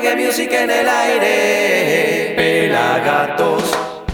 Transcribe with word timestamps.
reggae 0.00 0.26
music 0.26 0.50
en 0.52 0.70
el 0.70 0.88
aire. 0.88 2.34
Pelagatos. 2.34 3.62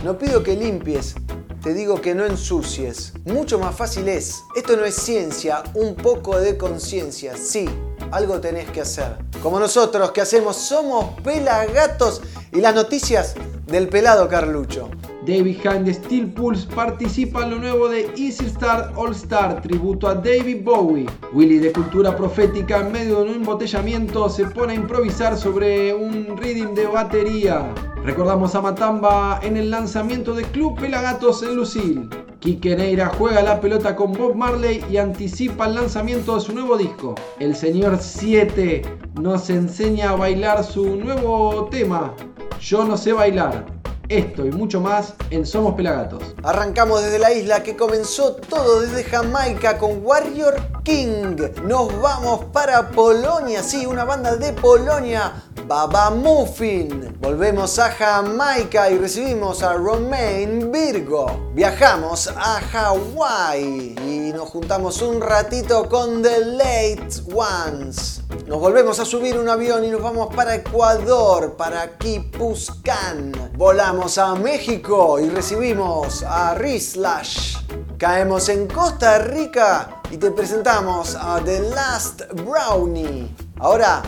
No 0.03 0.19
pido 0.19 0.43
que 0.43 0.57
limpies, 0.57 1.15
te 1.63 1.75
digo 1.75 2.01
que 2.01 2.15
no 2.15 2.25
ensucies. 2.25 3.13
Mucho 3.25 3.59
más 3.59 3.77
fácil 3.77 4.09
es. 4.09 4.43
Esto 4.57 4.77
no 4.77 4.85
es 4.85 4.97
ciencia, 4.97 5.63
un 5.75 5.95
poco 5.95 6.39
de 6.41 6.57
conciencia. 6.57 7.37
Sí, 7.37 7.69
algo 8.11 8.41
tenés 8.41 8.71
que 8.71 8.81
hacer. 8.81 9.19
Como 9.43 9.61
nosotros 9.61 10.11
que 10.11 10.21
hacemos, 10.21 10.57
somos 10.57 11.21
pelagatos 11.21 12.23
y 12.53 12.61
las 12.61 12.75
noticias 12.75 13.35
del 13.67 13.89
pelado 13.89 14.29
Carlucho. 14.29 14.91
David 15.27 15.59
Behind 15.65 15.93
Steel 15.93 16.33
Pulse 16.33 16.69
participa 16.73 17.43
en 17.43 17.51
lo 17.51 17.59
nuevo 17.59 17.89
de 17.89 18.03
Easy 18.17 18.47
Star 18.47 18.93
All 18.95 19.11
Star, 19.11 19.61
tributo 19.61 20.07
a 20.07 20.15
David 20.15 20.63
Bowie. 20.63 21.07
Willy 21.33 21.59
de 21.59 21.73
Cultura 21.73 22.17
Profética, 22.17 22.79
en 22.79 22.93
medio 22.93 23.17
de 23.17 23.31
un 23.31 23.35
embotellamiento, 23.35 24.29
se 24.29 24.45
pone 24.45 24.75
a 24.75 24.77
improvisar 24.77 25.37
sobre 25.37 25.93
un 25.93 26.37
rhythm 26.37 26.75
de 26.75 26.87
batería. 26.87 27.75
Recordamos 28.05 28.55
a 28.55 28.61
Matamba 28.61 29.41
en 29.43 29.57
el 29.57 29.69
lanzamiento 29.69 30.33
de 30.33 30.45
Club 30.45 30.79
Pelagatos 30.79 31.43
en 31.43 31.57
Lucille. 31.57 32.09
Quique 32.39 32.77
Neira 32.77 33.09
juega 33.19 33.43
la 33.43 33.61
pelota 33.61 33.97
con 33.97 34.13
Bob 34.13 34.37
Marley 34.37 34.85
y 34.89 34.99
anticipa 34.99 35.67
el 35.67 35.75
lanzamiento 35.75 36.37
de 36.37 36.41
su 36.41 36.53
nuevo 36.53 36.79
disco. 36.79 37.17
El 37.41 37.57
señor 37.57 37.99
7 38.01 38.83
nos 39.21 39.51
enseña 39.51 40.11
a 40.11 40.17
bailar 40.17 40.63
su 40.63 40.95
nuevo 40.95 41.67
tema, 41.69 42.15
Yo 42.61 42.85
no 42.85 42.97
sé 42.97 43.13
bailar. 43.13 43.76
Esto 44.09 44.47
y 44.47 44.53
mucho 44.53 44.81
más 44.81 45.15
en 45.31 45.45
Somos 45.45 45.75
Pelagatos. 45.75 46.23
Arrancamos 46.45 47.03
desde 47.03 47.19
la 47.19 47.33
isla 47.33 47.63
que 47.63 47.77
comenzó 47.77 48.37
todo 48.37 48.81
desde 48.81 49.03
Jamaica 49.03 49.79
con 49.79 50.05
Warrior 50.05 50.55
King. 50.85 51.37
Nos 51.65 52.01
vamos 52.01 52.45
para 52.53 52.89
Polonia, 52.91 53.65
sí, 53.65 53.85
una 53.85 54.05
banda 54.05 54.37
de 54.37 54.53
Polonia, 54.53 55.43
Baba 55.67 56.11
Muffin. 56.11 57.17
Volvemos 57.21 57.81
a 57.81 57.91
Jamaica 57.91 58.91
y 58.91 58.99
recibimos 58.99 59.65
a 59.65 59.73
Romain 59.73 60.71
Virgo. 60.71 61.51
Viajamos 61.55 62.29
a 62.29 62.61
Hawái 62.61 63.97
y 64.07 64.33
nos 64.33 64.51
juntamos 64.51 65.03
un 65.03 65.21
ratito 65.21 65.89
con 65.89 66.23
The 66.23 66.45
Late 66.45 67.09
Ones. 67.35 68.26
Nos 68.45 68.61
volvemos 68.61 69.01
a 69.01 69.05
subir 69.05 69.39
un 69.39 69.49
avión 69.49 69.85
y 69.85 69.89
nos 69.89 70.03
vamos 70.03 70.35
para 70.35 70.55
Ecuador, 70.55 71.57
para 71.57 71.97
Kipuscan. 71.97 73.33
Volamos 73.55 74.19
a 74.19 74.35
México 74.35 75.19
y 75.19 75.29
recibimos 75.29 76.23
a 76.23 76.55
Rislash. 76.55 77.57
Caemos 77.99 78.49
en 78.49 78.67
Costa 78.67 79.19
Rica 79.19 80.03
y 80.11 80.19
te 80.19 80.31
presentamos 80.31 81.17
a 81.19 81.41
The 81.45 81.61
Last 81.71 82.23
Brownie. 82.45 83.46
Ahora 83.59 84.03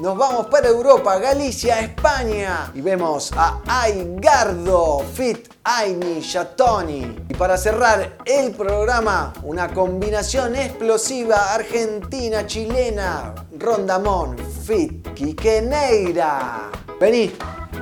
nos 0.00 0.16
vamos 0.16 0.46
para 0.46 0.68
Europa, 0.68 1.18
Galicia, 1.18 1.80
España 1.80 2.72
y 2.74 2.80
vemos 2.80 3.30
a 3.36 3.60
Aigardo 3.66 5.00
Fit 5.12 5.48
Aini 5.64 6.22
Chatoni. 6.22 7.26
Y 7.28 7.34
para 7.34 7.58
cerrar 7.58 8.16
el 8.24 8.52
programa, 8.52 9.34
una 9.42 9.68
combinación 9.74 10.56
explosiva 10.56 11.52
argentina-chilena, 11.52 13.34
Rondamón 13.58 14.38
Fit 14.38 15.12
Quiqueneira. 15.12 16.70
Vení, 16.98 17.30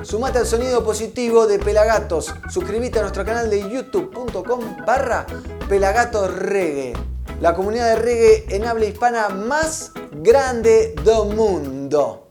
sumate 0.01 0.39
al 0.39 0.45
sonido 0.45 0.83
positivo 0.83 1.47
de 1.47 1.59
Pelagatos. 1.59 2.35
Suscríbete 2.49 2.99
a 2.99 3.03
nuestro 3.03 3.23
canal 3.23 3.49
de 3.49 3.61
youtube.com 3.69 4.85
barra 4.85 5.25
Pelagatos 5.69 6.35
Reggae. 6.35 6.91
La 7.39 7.55
comunidad 7.55 7.87
de 7.91 7.95
reggae 7.95 8.45
en 8.49 8.65
habla 8.65 8.83
hispana 8.83 9.29
más 9.29 9.93
grande 10.11 10.93
del 11.03 11.35
mundo. 11.35 12.27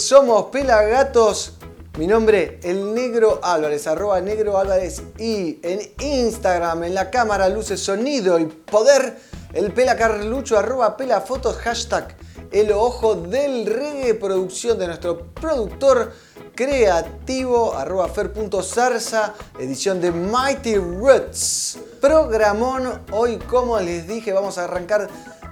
Somos 0.00 0.46
Pelagatos. 0.46 1.52
Mi 1.98 2.06
nombre, 2.06 2.58
el 2.62 2.94
Negro 2.94 3.38
Álvarez, 3.42 3.86
arroba 3.86 4.18
Negro 4.22 4.56
Álvarez 4.56 5.02
y 5.18 5.60
en 5.62 5.92
Instagram, 6.00 6.84
en 6.84 6.94
la 6.94 7.10
cámara, 7.10 7.50
luces, 7.50 7.80
sonido 7.80 8.38
y 8.38 8.46
poder, 8.46 9.18
el 9.52 9.72
Pela 9.72 9.96
Carlucho, 9.96 10.58
arroba 10.58 10.96
Pela 10.96 11.20
Fotos, 11.20 11.56
hashtag 11.56 12.16
el 12.50 12.72
ojo 12.72 13.14
del 13.14 13.66
reggae, 13.66 14.14
producción 14.14 14.78
de 14.78 14.86
nuestro 14.88 15.26
productor 15.34 16.12
creativo, 16.54 17.74
arroba 17.74 18.08
fer.zarza, 18.08 19.34
edición 19.58 20.00
de 20.00 20.10
Mighty 20.10 20.76
Roots. 20.76 21.78
Programón, 22.00 23.02
hoy 23.12 23.36
como 23.38 23.78
les 23.78 24.08
dije, 24.08 24.32
vamos 24.32 24.58
a 24.58 24.64
arrancar 24.64 25.08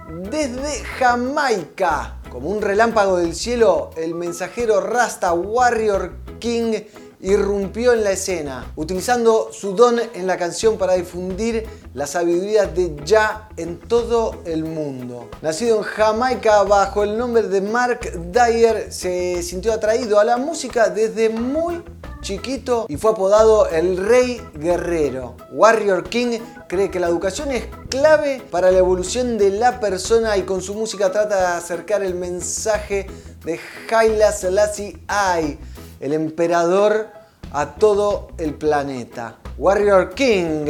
desde 0.09 0.83
Jamaica. 0.97 2.19
Como 2.31 2.49
un 2.49 2.61
relámpago 2.61 3.17
del 3.17 3.35
cielo, 3.35 3.91
el 3.95 4.15
mensajero 4.15 4.81
Rasta 4.81 5.33
Warrior 5.33 6.13
King 6.39 6.73
irrumpió 7.21 7.93
en 7.93 8.03
la 8.03 8.11
escena, 8.11 8.71
utilizando 8.75 9.49
su 9.51 9.75
don 9.75 9.99
en 9.99 10.25
la 10.25 10.37
canción 10.37 10.77
para 10.77 10.93
difundir 10.93 11.67
la 11.93 12.07
sabiduría 12.07 12.65
de 12.65 12.95
Ya 13.03 13.49
en 13.57 13.77
todo 13.79 14.41
el 14.45 14.63
mundo. 14.63 15.29
Nacido 15.41 15.77
en 15.77 15.83
Jamaica 15.83 16.63
bajo 16.63 17.03
el 17.03 17.17
nombre 17.17 17.43
de 17.43 17.61
Mark 17.61 17.99
Dyer, 18.31 18.91
se 18.93 19.43
sintió 19.43 19.73
atraído 19.73 20.19
a 20.19 20.23
la 20.23 20.37
música 20.37 20.89
desde 20.89 21.29
muy 21.29 21.83
chiquito 22.21 22.85
y 22.87 22.97
fue 22.97 23.11
apodado 23.11 23.67
el 23.67 23.97
Rey 23.97 24.41
Guerrero. 24.53 25.35
Warrior 25.51 26.03
King 26.03 26.39
cree 26.69 26.91
que 26.91 26.99
la 26.99 27.07
educación 27.07 27.51
es 27.51 27.65
clave 27.89 28.41
para 28.49 28.71
la 28.71 28.77
evolución 28.77 29.37
de 29.37 29.49
la 29.49 29.79
persona 29.79 30.37
y 30.37 30.43
con 30.43 30.61
su 30.61 30.75
música 30.75 31.11
trata 31.11 31.35
de 31.35 31.57
acercar 31.57 32.03
el 32.03 32.13
mensaje 32.13 33.07
de 33.43 33.59
Haile 33.89 34.31
Selassie 34.31 34.99
I, 35.09 35.57
el 35.99 36.13
emperador 36.13 37.07
a 37.51 37.73
todo 37.75 38.29
el 38.37 38.53
planeta. 38.53 39.37
Warrior 39.57 40.13
King 40.13 40.67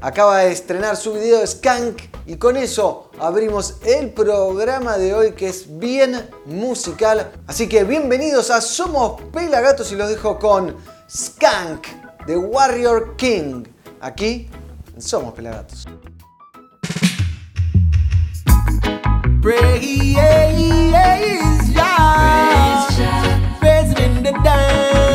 acaba 0.00 0.38
de 0.38 0.52
estrenar 0.52 0.96
su 0.96 1.12
video 1.12 1.46
Skank 1.46 2.00
y 2.24 2.36
con 2.36 2.56
eso 2.56 3.10
abrimos 3.20 3.74
el 3.84 4.10
programa 4.14 4.96
de 4.96 5.12
hoy 5.12 5.32
que 5.32 5.48
es 5.48 5.78
bien 5.78 6.30
musical. 6.46 7.30
Así 7.46 7.68
que 7.68 7.84
bienvenidos 7.84 8.50
a 8.50 8.62
Somos 8.62 9.20
Pelagatos 9.32 9.92
y 9.92 9.96
los 9.96 10.08
dejo 10.08 10.38
con 10.38 10.74
Skank 11.10 11.86
de 12.26 12.38
Warrior 12.38 13.16
King. 13.16 13.64
Aquí 14.00 14.48
Somos 14.98 15.34
Pelagatos. 15.34 15.84
Praise 19.42 20.14
Jah. 21.74 22.88
Praise 23.60 23.92
Him 23.98 24.16
in 24.16 24.22
the 24.22 24.32
dance. 24.42 25.05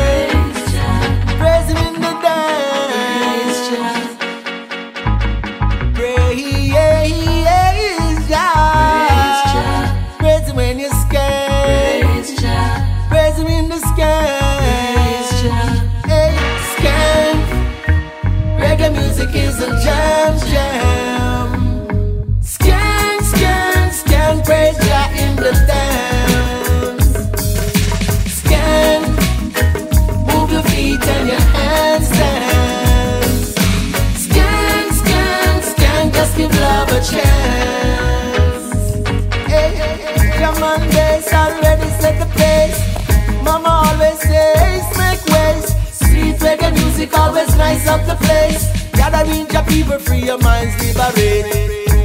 always 47.22 47.54
nice 47.56 47.86
up 47.86 48.02
the 48.06 48.16
place. 48.26 48.62
Gathering 48.92 49.46
your 49.54 49.64
people, 49.72 49.98
free 49.98 50.24
your 50.30 50.38
minds, 50.38 50.74
liberate. 50.82 51.46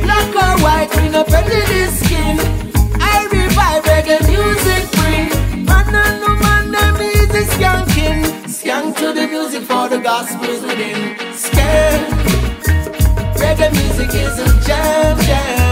Black 0.06 0.30
or 0.44 0.54
white, 0.64 0.92
we 0.98 1.10
no 1.10 1.24
prejudice 1.24 1.96
skin. 2.02 2.36
I 3.14 3.16
revive 3.38 3.84
reggae 3.92 4.22
music, 4.31 4.84
bring. 4.98 5.66
Man 5.66 5.96
and 6.04 6.16
no 6.24 6.31
man, 6.44 6.66
them 6.75 6.96
easy 7.10 7.44
skanking. 7.54 8.22
Skank 8.58 8.96
to 9.00 9.08
the 9.18 9.25
music 9.28 9.64
for 9.64 9.90
the 9.90 10.00
gospel 10.00 10.50
is 10.56 10.62
within. 10.62 11.00
Skank. 11.44 12.04
Reggae 13.42 13.70
music 13.80 14.12
is 14.24 14.36
a 14.46 14.48
jam, 14.68 15.18
jam. 15.28 15.67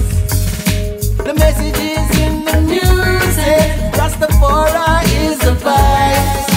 The 1.17 1.35
message 1.35 1.79
is 1.79 2.11
in 2.19 2.45
the 2.45 2.61
music. 2.61 3.71
Rastafari 3.95 5.07
is 5.31 5.39
the 5.39 5.55
vibe. 5.62 6.49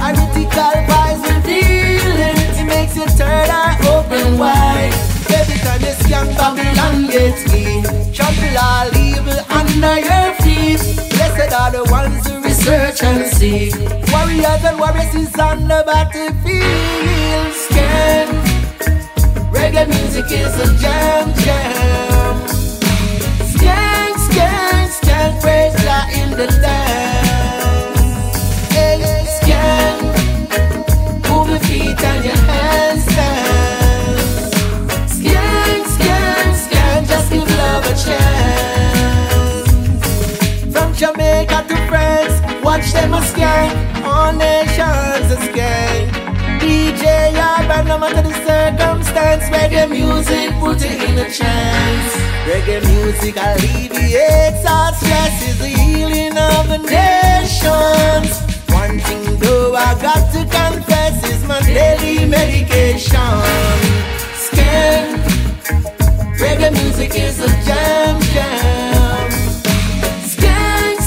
Identical 0.00 0.74
vibes 0.88 1.22
revealing. 1.28 2.38
It 2.60 2.66
makes 2.66 2.94
you 2.96 3.06
turn 3.18 3.50
eye 3.50 3.76
open 3.90 4.38
wide. 4.38 4.94
Every 5.34 5.58
time 5.66 5.80
you 5.80 5.94
scan 6.04 6.26
Babylon 6.36 7.10
gets 7.10 7.52
in. 7.52 7.82
Trample 8.12 8.58
all 8.62 8.96
evil 8.96 9.40
under 9.50 9.98
your 9.98 10.34
feet. 10.42 10.80
Blessed 11.10 11.52
are 11.52 11.72
the 11.72 11.84
ones 11.90 12.26
who 12.28 12.34
research 12.42 13.02
and 13.02 13.26
seek. 13.34 13.74
Warriors 14.12 14.64
and 14.64 14.78
warriors 14.78 15.14
is 15.16 15.34
on 15.36 15.66
the 15.66 15.82
battlefield. 15.84 17.54
Scan. 17.54 18.41
Reggae 19.72 19.88
music 19.88 20.30
is 20.30 20.54
a 20.60 20.66
jam 20.76 21.32
jam. 21.44 22.36
Skank, 23.52 24.16
skank, 24.28 24.90
skank, 25.00 25.40
praise 25.40 25.74
Jah 25.82 26.06
in 26.12 26.30
the 26.32 26.46
dance. 26.60 27.96
Hey, 28.74 29.00
skank, 29.38 30.00
move 31.26 31.48
your 31.48 31.60
feet 31.60 32.04
and 32.04 32.24
your 32.24 32.36
hands 32.50 33.06
dance. 33.16 34.50
Skank, 35.16 35.84
skank, 35.96 36.54
skank, 36.64 37.02
just 37.08 37.30
give 37.32 37.48
love 37.56 37.84
a 37.86 37.94
chance. 38.04 39.70
From 40.70 40.92
Jamaica 40.94 41.58
to 41.68 41.76
France, 41.88 42.36
watch 42.62 42.92
them 42.92 43.14
a 43.14 43.20
skank, 43.20 44.04
all 44.04 44.32
nations 44.34 45.30
a 45.32 45.36
skank. 45.36 45.51
DJ 47.02 47.34
Yard, 47.34 47.88
no 47.88 47.98
matter 47.98 48.22
the 48.22 48.32
circumstance, 48.46 49.50
reggae 49.50 49.90
music 49.90 50.54
put 50.60 50.80
it 50.84 51.02
in 51.02 51.18
a 51.18 51.28
trance. 51.28 52.14
Reggae 52.46 52.78
music 52.94 53.34
alleviates 53.36 54.64
our 54.64 54.94
stress, 54.94 55.48
is 55.48 55.58
the 55.58 55.66
healing 55.66 56.38
of 56.38 56.68
the 56.68 56.78
nations. 56.78 58.30
One 58.70 59.00
thing 59.00 59.36
though 59.40 59.74
I 59.74 60.00
got 60.00 60.30
to 60.34 60.42
confess 60.46 61.28
is 61.28 61.44
my 61.44 61.60
daily 61.62 62.24
medication. 62.24 63.34
Skin, 64.44 65.18
reggae 66.38 66.70
music 66.70 67.16
is 67.16 67.40
a 67.40 67.48
jam 67.66 68.20
jam. 68.30 69.30
Skank, 70.30 70.98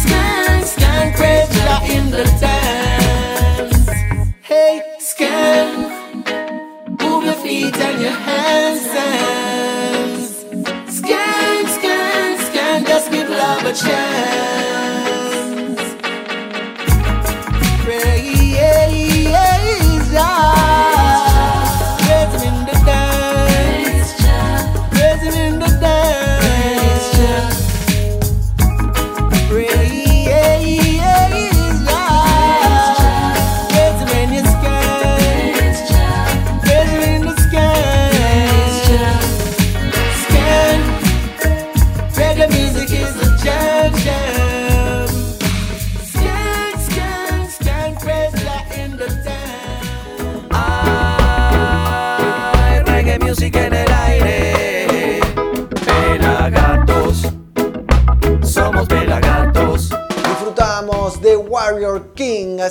skank, 0.73 1.15
praise 1.15 1.47
Jah 1.55 1.79
in 1.85 2.11
the 2.11 2.25
dance. 2.41 2.64
Chance. 13.75 14.54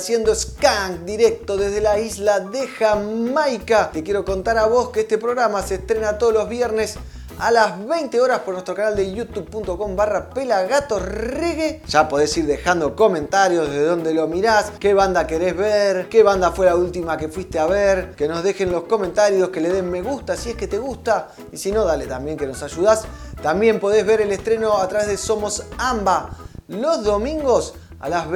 Haciendo 0.05 0.35
skank 0.35 0.99
directo 0.99 1.57
desde 1.57 1.81
la 1.81 1.97
isla 1.97 2.39
de 2.39 2.67
Jamaica. 2.67 3.89
Te 3.91 4.03
quiero 4.03 4.23
contar 4.23 4.55
a 4.55 4.67
vos 4.67 4.89
que 4.89 4.99
este 4.99 5.17
programa 5.17 5.63
se 5.63 5.75
estrena 5.75 6.19
todos 6.19 6.31
los 6.31 6.47
viernes 6.47 6.93
a 7.39 7.49
las 7.49 7.83
20 7.83 8.21
horas 8.21 8.41
por 8.41 8.53
nuestro 8.53 8.75
canal 8.75 8.95
de 8.95 9.11
youtube.com 9.11 9.95
barra 9.95 10.29
pelagatorreggae. 10.29 11.81
Ya 11.87 12.07
podés 12.07 12.37
ir 12.37 12.45
dejando 12.45 12.95
comentarios 12.95 13.67
de 13.71 13.83
dónde 13.83 14.13
lo 14.13 14.27
mirás, 14.27 14.73
qué 14.79 14.93
banda 14.93 15.25
querés 15.25 15.57
ver, 15.57 16.07
qué 16.07 16.21
banda 16.21 16.51
fue 16.51 16.67
la 16.67 16.75
última 16.75 17.17
que 17.17 17.27
fuiste 17.27 17.57
a 17.57 17.65
ver, 17.65 18.11
que 18.11 18.27
nos 18.27 18.43
dejen 18.43 18.71
los 18.71 18.83
comentarios, 18.83 19.49
que 19.49 19.59
le 19.59 19.69
den 19.69 19.89
me 19.89 20.03
gusta 20.03 20.37
si 20.37 20.51
es 20.51 20.55
que 20.55 20.67
te 20.67 20.77
gusta 20.77 21.29
y 21.51 21.57
si 21.57 21.71
no, 21.71 21.83
dale 21.83 22.05
también 22.05 22.37
que 22.37 22.45
nos 22.45 22.61
ayudás. 22.61 23.05
También 23.41 23.79
podés 23.79 24.05
ver 24.05 24.21
el 24.21 24.31
estreno 24.31 24.77
a 24.77 24.87
través 24.87 25.07
de 25.07 25.17
Somos 25.17 25.63
Amba 25.79 26.29
los 26.67 27.03
domingos 27.03 27.73
a 27.99 28.09
las 28.09 28.29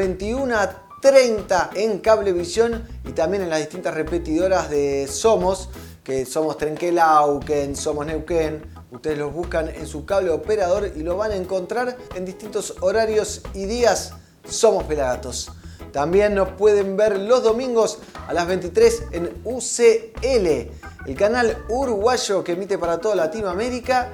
21.30 1.01 1.69
en 1.75 1.99
Cablevisión 1.99 2.87
y 3.05 3.11
también 3.11 3.43
en 3.43 3.49
las 3.49 3.59
distintas 3.59 3.93
repetidoras 3.93 4.69
de 4.69 5.07
Somos, 5.07 5.69
que 6.03 6.25
somos 6.25 6.57
Trenquelauquen, 6.57 7.75
Somos 7.75 8.05
Neuquén. 8.05 8.63
Ustedes 8.91 9.17
los 9.17 9.33
buscan 9.33 9.69
en 9.69 9.87
su 9.87 10.05
cable 10.05 10.31
operador 10.31 10.91
y 10.95 11.03
lo 11.03 11.15
van 11.15 11.31
a 11.31 11.35
encontrar 11.35 11.97
en 12.15 12.25
distintos 12.25 12.75
horarios 12.81 13.41
y 13.53 13.65
días. 13.65 14.13
Somos 14.47 14.83
Pelagatos. 14.85 15.51
También 15.93 16.35
nos 16.35 16.49
pueden 16.49 16.97
ver 16.97 17.17
los 17.17 17.43
domingos 17.43 17.99
a 18.27 18.33
las 18.33 18.47
23 18.47 19.03
en 19.11 19.41
UCL, 19.43 20.71
el 21.05 21.15
canal 21.15 21.65
uruguayo 21.69 22.43
que 22.43 22.53
emite 22.53 22.77
para 22.77 22.99
toda 22.99 23.15
Latinoamérica. 23.15 24.09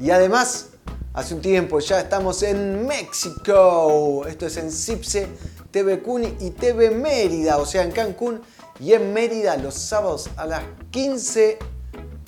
Y 0.00 0.10
además, 0.10 0.68
hace 1.14 1.34
un 1.34 1.40
tiempo 1.40 1.80
ya 1.80 2.00
estamos 2.00 2.42
en 2.42 2.86
México. 2.86 4.24
Esto 4.26 4.46
es 4.46 4.56
en 4.56 4.70
Cipse, 4.70 5.28
TV 5.76 6.00
Cuni 6.00 6.34
y 6.40 6.52
TV 6.52 6.90
Mérida, 6.90 7.58
o 7.58 7.66
sea, 7.66 7.82
en 7.82 7.92
Cancún 7.92 8.40
y 8.80 8.94
en 8.94 9.12
Mérida 9.12 9.58
los 9.58 9.74
sábados 9.74 10.30
a 10.38 10.46
las 10.46 10.62
15 10.90 11.58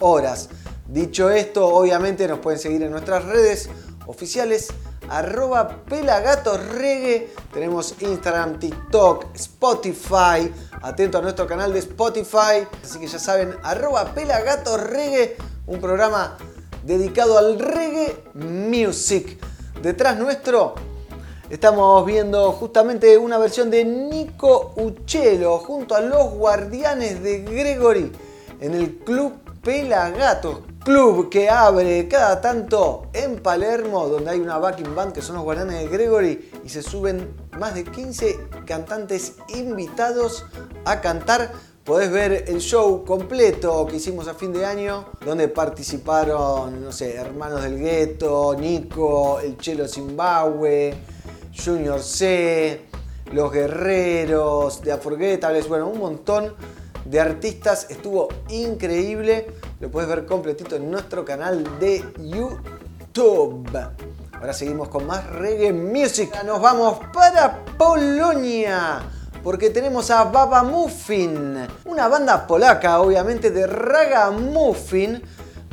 horas. 0.00 0.50
Dicho 0.86 1.30
esto, 1.30 1.66
obviamente 1.66 2.28
nos 2.28 2.40
pueden 2.40 2.60
seguir 2.60 2.82
en 2.82 2.90
nuestras 2.90 3.24
redes 3.24 3.70
oficiales 4.06 4.68
arroba 5.08 5.82
pelagatorregue. 5.86 7.32
Tenemos 7.54 7.94
Instagram, 8.00 8.58
TikTok, 8.58 9.34
Spotify. 9.34 10.52
Atento 10.82 11.16
a 11.16 11.22
nuestro 11.22 11.46
canal 11.46 11.72
de 11.72 11.78
Spotify. 11.78 12.68
Así 12.84 12.98
que 12.98 13.06
ya 13.06 13.18
saben, 13.18 13.56
arroba 13.62 14.12
pelagatorregue, 14.12 15.38
un 15.66 15.80
programa 15.80 16.36
dedicado 16.84 17.38
al 17.38 17.58
reggae 17.58 18.14
music. 18.34 19.38
Detrás 19.80 20.18
nuestro 20.18 20.74
estamos 21.50 22.04
viendo 22.04 22.52
justamente 22.52 23.16
una 23.16 23.38
versión 23.38 23.70
de 23.70 23.84
Nico 23.84 24.72
Uccello 24.76 25.58
junto 25.58 25.94
a 25.94 26.00
los 26.00 26.32
guardianes 26.32 27.22
de 27.22 27.42
Gregory 27.42 28.12
en 28.60 28.74
el 28.74 28.98
Club 28.98 29.32
Pelagatos. 29.62 30.60
Club 30.84 31.28
que 31.28 31.50
abre 31.50 32.08
cada 32.08 32.40
tanto 32.40 33.08
en 33.12 33.42
Palermo, 33.42 34.08
donde 34.08 34.30
hay 34.30 34.40
una 34.40 34.58
backing 34.58 34.94
band 34.94 35.12
que 35.12 35.20
son 35.20 35.36
los 35.36 35.44
guardianes 35.44 35.80
de 35.80 35.88
Gregory 35.88 36.50
y 36.64 36.68
se 36.68 36.82
suben 36.82 37.34
más 37.58 37.74
de 37.74 37.84
15 37.84 38.38
cantantes 38.64 39.34
invitados 39.48 40.46
a 40.84 41.00
cantar 41.00 41.50
Podés 41.88 42.10
ver 42.10 42.44
el 42.48 42.60
show 42.60 43.02
completo 43.02 43.86
que 43.86 43.96
hicimos 43.96 44.28
a 44.28 44.34
fin 44.34 44.52
de 44.52 44.66
año, 44.66 45.06
donde 45.24 45.48
participaron, 45.48 46.84
no 46.84 46.92
sé, 46.92 47.14
Hermanos 47.14 47.62
del 47.62 47.78
Gueto, 47.78 48.54
Nico, 48.60 49.40
el 49.40 49.56
Chelo 49.56 49.88
Zimbabue, 49.88 50.94
Junior 51.64 52.00
C, 52.00 52.86
Los 53.32 53.52
Guerreros, 53.52 54.80
The 54.80 54.94
Unforgettables, 54.94 55.68
bueno, 55.68 55.88
un 55.88 55.98
montón 55.98 56.54
de 57.04 57.20
artistas. 57.20 57.86
Estuvo 57.90 58.28
increíble. 58.48 59.46
Lo 59.80 59.90
puedes 59.90 60.08
ver 60.08 60.26
completito 60.26 60.76
en 60.76 60.90
nuestro 60.90 61.24
canal 61.24 61.78
de 61.78 62.04
YouTube. 62.18 63.68
Ahora 64.32 64.52
seguimos 64.52 64.88
con 64.88 65.06
más 65.06 65.26
reggae 65.26 65.72
music. 65.72 66.42
Nos 66.44 66.60
vamos 66.60 66.98
para 67.12 67.64
Polonia 67.76 69.00
porque 69.42 69.70
tenemos 69.70 70.10
a 70.10 70.24
Baba 70.24 70.62
Muffin, 70.62 71.66
una 71.84 72.08
banda 72.08 72.46
polaca 72.46 73.00
obviamente 73.00 73.50
de 73.50 73.66
ragamuffin 73.66 75.22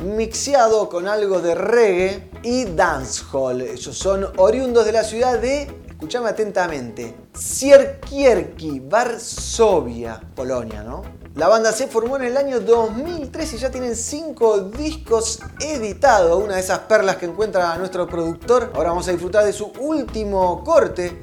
mixeado 0.04 0.90
con 0.90 1.08
algo 1.08 1.42
de 1.42 1.56
reggae 1.56 2.30
y 2.44 2.66
dancehall. 2.66 3.62
Ellos 3.62 3.98
son 3.98 4.28
oriundos 4.38 4.86
de 4.86 4.92
la 4.92 5.04
ciudad 5.04 5.40
de, 5.40 5.68
escúchame 5.88 6.30
atentamente, 6.30 7.16
Sierkierki, 7.34 8.82
Varsovia, 8.82 10.22
Polonia, 10.36 10.84
¿no? 10.84 11.04
La 11.36 11.50
banda 11.50 11.74
se 11.74 11.88
formó 11.88 12.16
en 12.16 12.24
el 12.24 12.38
año 12.38 12.62
2003 12.62 13.54
y 13.54 13.58
ya 13.58 13.70
tienen 13.70 13.96
5 13.96 14.70
discos 14.70 15.40
editados, 15.60 16.42
una 16.42 16.56
de 16.56 16.62
esas 16.62 16.80
perlas 16.80 17.18
que 17.18 17.26
encuentra 17.26 17.78
nuestro 17.78 18.08
productor. 18.08 18.72
Ahora 18.74 18.90
vamos 18.90 19.08
a 19.10 19.12
disfrutar 19.12 19.44
de 19.44 19.52
su 19.52 19.66
último 19.82 20.64
corte, 20.64 21.22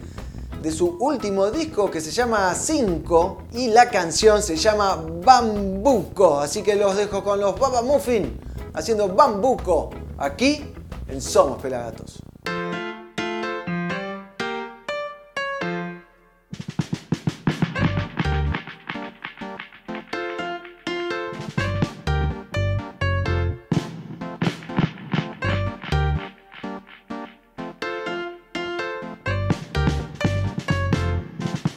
de 0.61 0.71
su 0.71 0.99
último 1.01 1.51
disco 1.51 1.91
que 1.91 2.03
se 2.03 2.11
llama 2.11 2.55
5 2.55 3.45
y 3.53 3.69
la 3.69 3.89
canción 3.89 4.43
se 4.43 4.57
llama 4.57 5.03
Bambuco. 5.25 6.41
Así 6.41 6.63
que 6.63 6.75
los 6.75 6.95
dejo 6.95 7.25
con 7.25 7.41
los 7.41 7.59
Baba 7.59 7.81
Muffin 7.81 8.52
haciendo 8.75 9.09
Bambuco 9.09 9.91
aquí 10.19 10.65
en 11.09 11.21
Somos 11.21 11.61
Pelagatos. 11.61 12.19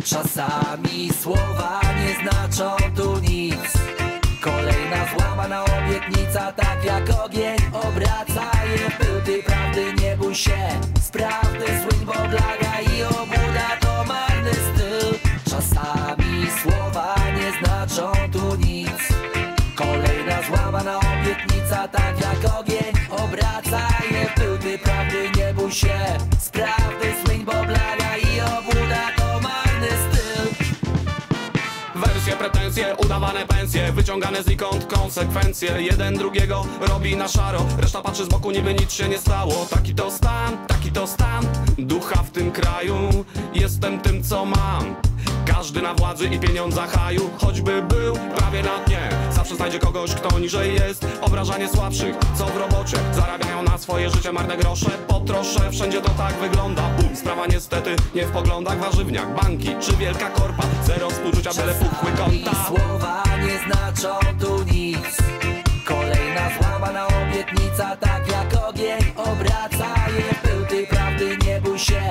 Czasami 0.04 1.10
słowa 1.22 1.82
nie 1.98 2.30
znaczą 2.30 2.76
tu 2.96 3.20
nic 3.20 3.95
Kolejna 4.46 5.06
złamana 5.14 5.64
obietnica, 5.64 6.52
tak 6.52 6.86
jak 6.86 7.10
ogień 7.26 7.58
Obraca 7.74 8.52
je. 8.66 9.06
Pył 9.06 9.22
tej 9.26 9.44
prawdy, 9.44 9.94
nie 10.02 10.18
bój 10.18 10.36
się. 10.36 10.70
Z 11.02 11.10
prawdy 11.10 11.66
słyń, 11.66 12.06
bo 12.06 12.14
blaga 12.14 12.80
i 12.82 13.04
obłuda 13.04 13.70
to 13.80 14.04
marny 14.04 14.52
styl. 14.54 15.20
Czasami 15.50 16.48
słowa 16.62 17.16
nie 17.38 17.52
znaczą 17.60 18.12
tu 18.32 18.56
nic. 18.56 19.00
Kolejna 19.76 20.42
złamana 20.48 21.00
obietnica, 21.00 21.88
tak 21.88 22.14
jak 22.22 22.60
ogień 22.60 22.94
Obraca 23.10 23.88
je. 24.12 24.26
Pył 24.36 24.58
tej 24.58 24.80
prawdy, 24.80 25.30
nie 25.38 25.54
bój 25.54 25.72
się. 25.72 26.00
Z 26.40 26.50
prawdy 26.50 27.14
słyń, 27.26 27.35
pretensje, 32.50 32.96
udawane 33.06 33.46
pensje 33.46 33.92
Wyciągane 33.92 34.44
znikąd 34.44 34.86
konsekwencje. 34.86 35.82
Jeden 35.82 36.18
drugiego 36.18 36.66
robi 36.82 37.16
na 37.16 37.28
szaro 37.28 37.66
Reszta 37.78 38.02
patrzy 38.02 38.26
z 38.26 38.28
boku, 38.28 38.52
niby 38.52 38.74
nic 38.74 38.94
się 38.94 39.10
nie 39.10 39.18
stało. 39.18 39.66
Taki 39.70 39.96
to 39.96 40.12
stan, 40.12 40.68
taki 40.68 40.92
to 40.92 41.08
stan 41.08 41.46
Ducha 41.78 42.24
w 42.24 42.32
tym 42.32 42.52
kraju. 42.52 43.26
Jestem 43.54 44.00
tym, 44.02 44.24
co 44.24 44.46
mam 44.46 44.96
każdy 45.46 45.82
na 45.82 45.94
władzy 45.94 46.28
i 46.28 46.40
pieniądzach 46.40 46.92
haju 46.92 47.30
Choćby 47.38 47.82
był 47.82 48.16
prawie 48.36 48.64
na 48.64 48.78
dnie. 48.78 49.10
Zawsze 49.32 49.56
znajdzie 49.56 49.80
kogoś, 49.80 50.16
kto 50.16 50.40
niżej 50.40 50.74
jest. 50.74 51.08
Obrażanie 51.22 51.70
słabszych, 51.70 52.16
co 52.38 52.46
w 52.46 52.58
robocie? 52.58 52.98
Zarabiają 53.14 53.64
na 53.64 53.78
swoje 53.78 54.10
życie 54.10 54.32
marne 54.32 54.58
grosze. 54.58 54.90
Potrosze, 55.08 55.72
wszędzie 55.72 56.02
to 56.02 56.10
tak 56.10 56.34
wygląda. 56.34 56.82
Bum, 56.82 57.16
sprawa 57.16 57.48
niestety 57.48 57.96
nie 58.16 58.26
w 58.26 58.32
poglądach. 58.32 58.80
Warzywniak, 58.80 59.36
banki 59.36 59.70
czy 59.82 59.98
wielka 59.98 60.30
korpa? 60.30 60.64
Zero 60.84 61.10
współczucia, 61.10 61.54
byle 61.54 61.74
pukły 61.74 62.12
konta. 62.12 62.66
słowa 62.68 63.24
nie 63.38 63.60
znaczą 63.60 64.20
tu 64.40 64.64
nic. 64.64 65.18
Kolejna 65.86 66.50
złamana 66.60 67.08
obietnica, 67.08 67.96
tak 67.96 68.32
jak 68.32 68.66
ogień 68.68 69.00
Obraca 69.16 69.96
je. 70.18 70.34
W 70.34 70.42
pył 70.42 70.66
tej 70.66 70.88
prawdy, 70.88 71.38
nie 71.48 71.62
bój 71.62 71.80
się 71.80 72.02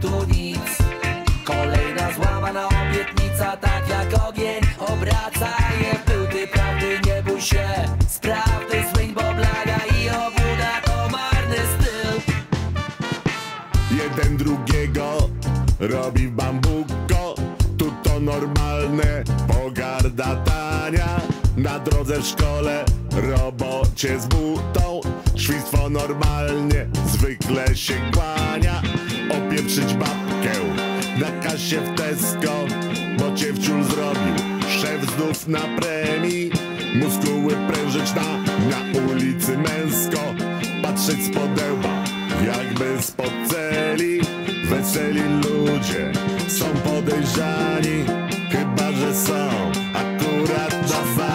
tu 0.00 0.24
nic. 0.26 0.78
Kolejna 1.44 2.12
złamana 2.12 2.68
obietnica, 2.68 3.56
tak 3.56 3.88
jak 3.88 4.28
ogień 4.28 4.60
Obraca 4.78 5.48
je. 5.80 5.94
W 5.94 6.32
tej 6.32 6.48
prawdy, 6.48 7.00
nie 7.06 7.22
bój 7.22 7.40
się. 7.40 7.68
Z 8.08 8.18
prawdy 8.18 8.84
słyń, 8.94 9.14
bo 9.14 9.20
blaga 9.20 9.78
i 9.98 10.08
obłuda 10.08 10.80
to 10.84 11.08
marny 11.08 11.56
styl. 11.56 12.34
Jeden 13.98 14.36
drugiego 14.36 15.28
robi 15.78 16.28
w 16.28 16.30
bambuko. 16.30 17.34
Tu 17.78 17.92
to 18.02 18.20
normalne, 18.20 19.24
pogarda 19.48 20.36
tania 20.36 21.19
Na 21.62 21.78
drodze 21.78 22.20
w 22.20 22.26
szkole, 22.26 22.84
robocie 23.12 24.20
z 24.20 24.26
butą. 24.26 25.00
Świństwo 25.36 25.90
normalnie, 25.90 26.86
zwykle 27.06 27.76
się 27.76 27.94
kłania. 28.12 28.82
Opieprzyć 29.30 29.94
babkę 29.94 30.52
na 31.18 31.42
kasie 31.42 31.80
w 31.80 31.94
Tesco 31.94 32.66
Bo 33.18 33.36
cię 33.36 33.54
wciul 33.54 33.84
zrobił 33.84 34.34
szef 34.68 35.10
znów 35.16 35.48
na 35.48 35.60
premii. 35.60 36.50
Muskuły 36.94 37.54
prężyć 37.72 38.14
na, 38.14 38.22
na 38.70 39.10
ulicy 39.12 39.58
męsko. 39.58 40.34
Patrzeć 40.82 41.24
z 41.24 41.30
podełba 41.30 42.04
jakby 42.46 43.02
spod 43.02 43.32
celi. 43.50 44.20
Weseli 44.64 45.22
ludzie 45.22 46.12
są 46.48 46.64
podejrzani 46.64 48.04
Chyba, 48.50 48.92
że 48.92 49.14
są 49.14 49.50
akurat 49.94 50.88
dawani 50.88 51.29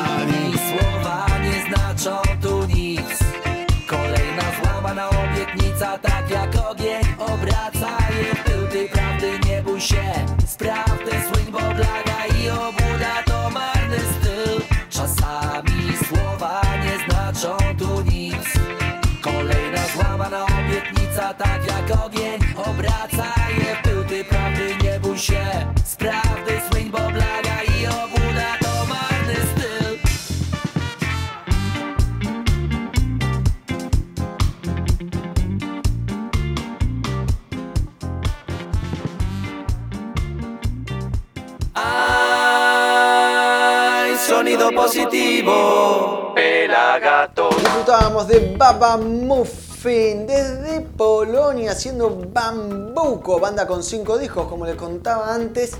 positivo. 45.06 46.34
Pelagato. 46.34 47.50
Disfrutábamos 47.50 48.28
de 48.28 48.56
Baba 48.58 48.98
Muffin 48.98 50.28
desde 50.28 50.82
Polonia 50.82 51.72
haciendo 51.72 52.10
Bambuco, 52.32 53.40
banda 53.40 53.68
con 53.68 53.84
cinco 53.84 54.18
discos 54.18 54.48
como 54.48 54.66
les 54.66 54.76
contaba 54.76 55.34
antes. 55.34 55.72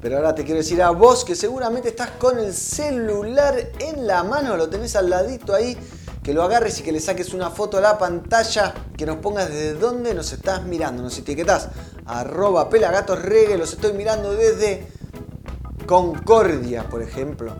Pero 0.00 0.16
ahora 0.16 0.34
te 0.34 0.44
quiero 0.44 0.58
decir 0.58 0.82
a 0.82 0.90
vos 0.90 1.24
que 1.24 1.34
seguramente 1.34 1.90
estás 1.90 2.10
con 2.12 2.38
el 2.38 2.54
celular 2.54 3.54
en 3.78 4.06
la 4.06 4.22
mano, 4.24 4.56
lo 4.56 4.70
tenés 4.70 4.96
al 4.96 5.10
ladito 5.10 5.54
ahí, 5.54 5.76
que 6.22 6.32
lo 6.32 6.42
agarres 6.42 6.80
y 6.80 6.82
que 6.82 6.92
le 6.92 7.00
saques 7.00 7.34
una 7.34 7.50
foto 7.50 7.76
a 7.76 7.80
la 7.82 7.98
pantalla, 7.98 8.72
que 8.96 9.04
nos 9.04 9.16
pongas 9.16 9.50
desde 9.50 9.74
dónde 9.74 10.14
nos 10.14 10.32
estás 10.32 10.62
mirando, 10.62 11.02
nos 11.02 11.18
etiquetás 11.18 11.68
arroba 12.06 12.70
los 12.70 13.72
estoy 13.72 13.92
mirando 13.92 14.32
desde 14.32 14.88
Concordia, 15.86 16.84
por 16.88 17.02
ejemplo, 17.02 17.54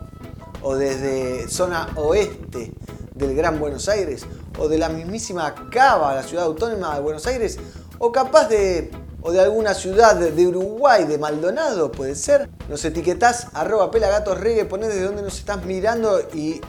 o 0.63 0.77
desde 0.77 1.49
zona 1.49 1.89
oeste 1.97 2.73
del 3.15 3.35
Gran 3.35 3.59
Buenos 3.59 3.89
Aires, 3.89 4.27
o 4.59 4.69
de 4.69 4.79
la 4.79 4.89
mismísima 4.89 5.55
Cava, 5.71 6.15
la 6.15 6.23
ciudad 6.23 6.45
autónoma 6.45 6.95
de 6.95 7.01
Buenos 7.01 7.27
Aires, 7.27 7.59
o 7.99 8.13
capaz 8.13 8.49
de, 8.49 8.91
o 9.21 9.31
de 9.31 9.41
alguna 9.41 9.75
ciudad 9.75 10.17
de 10.17 10.47
Uruguay, 10.47 11.05
de 11.05 11.19
Maldonado, 11.19 11.93
puede 11.93 12.15
ser. 12.15 12.49
Nos 12.69 12.85
etiquetás 12.85 13.49
arroba 13.53 13.91
pelagatosregue, 13.91 14.65
ponés 14.65 14.89
desde 14.89 15.05
dónde 15.05 15.23
nos 15.23 15.39
estás 15.39 15.65
mirando 15.65 16.21
y 16.33 16.61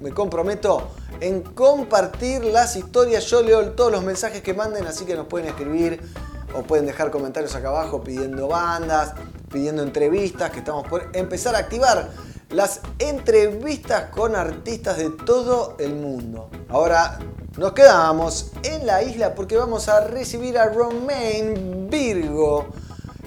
me 0.00 0.10
comprometo 0.10 0.88
en 1.20 1.42
compartir 1.42 2.44
las 2.44 2.74
historias. 2.74 3.24
Yo 3.26 3.42
leo 3.42 3.70
todos 3.72 3.92
los 3.92 4.02
mensajes 4.02 4.42
que 4.42 4.54
manden, 4.54 4.86
así 4.86 5.04
que 5.04 5.14
nos 5.14 5.26
pueden 5.26 5.48
escribir 5.48 6.00
o 6.54 6.62
pueden 6.62 6.86
dejar 6.86 7.10
comentarios 7.10 7.54
acá 7.54 7.68
abajo 7.68 8.02
pidiendo 8.02 8.48
bandas, 8.48 9.14
pidiendo 9.50 9.82
entrevistas, 9.82 10.50
que 10.50 10.58
estamos 10.58 10.86
por 10.88 11.08
empezar 11.14 11.54
a 11.54 11.58
activar 11.58 12.10
las 12.52 12.80
entrevistas 12.98 14.10
con 14.10 14.36
artistas 14.36 14.98
de 14.98 15.10
todo 15.10 15.76
el 15.78 15.94
mundo. 15.94 16.50
Ahora 16.68 17.18
nos 17.56 17.72
quedamos 17.72 18.52
en 18.62 18.86
la 18.86 19.02
isla 19.02 19.34
porque 19.34 19.56
vamos 19.56 19.88
a 19.88 20.06
recibir 20.06 20.58
a 20.58 20.66
Romain 20.66 21.88
Virgo, 21.90 22.66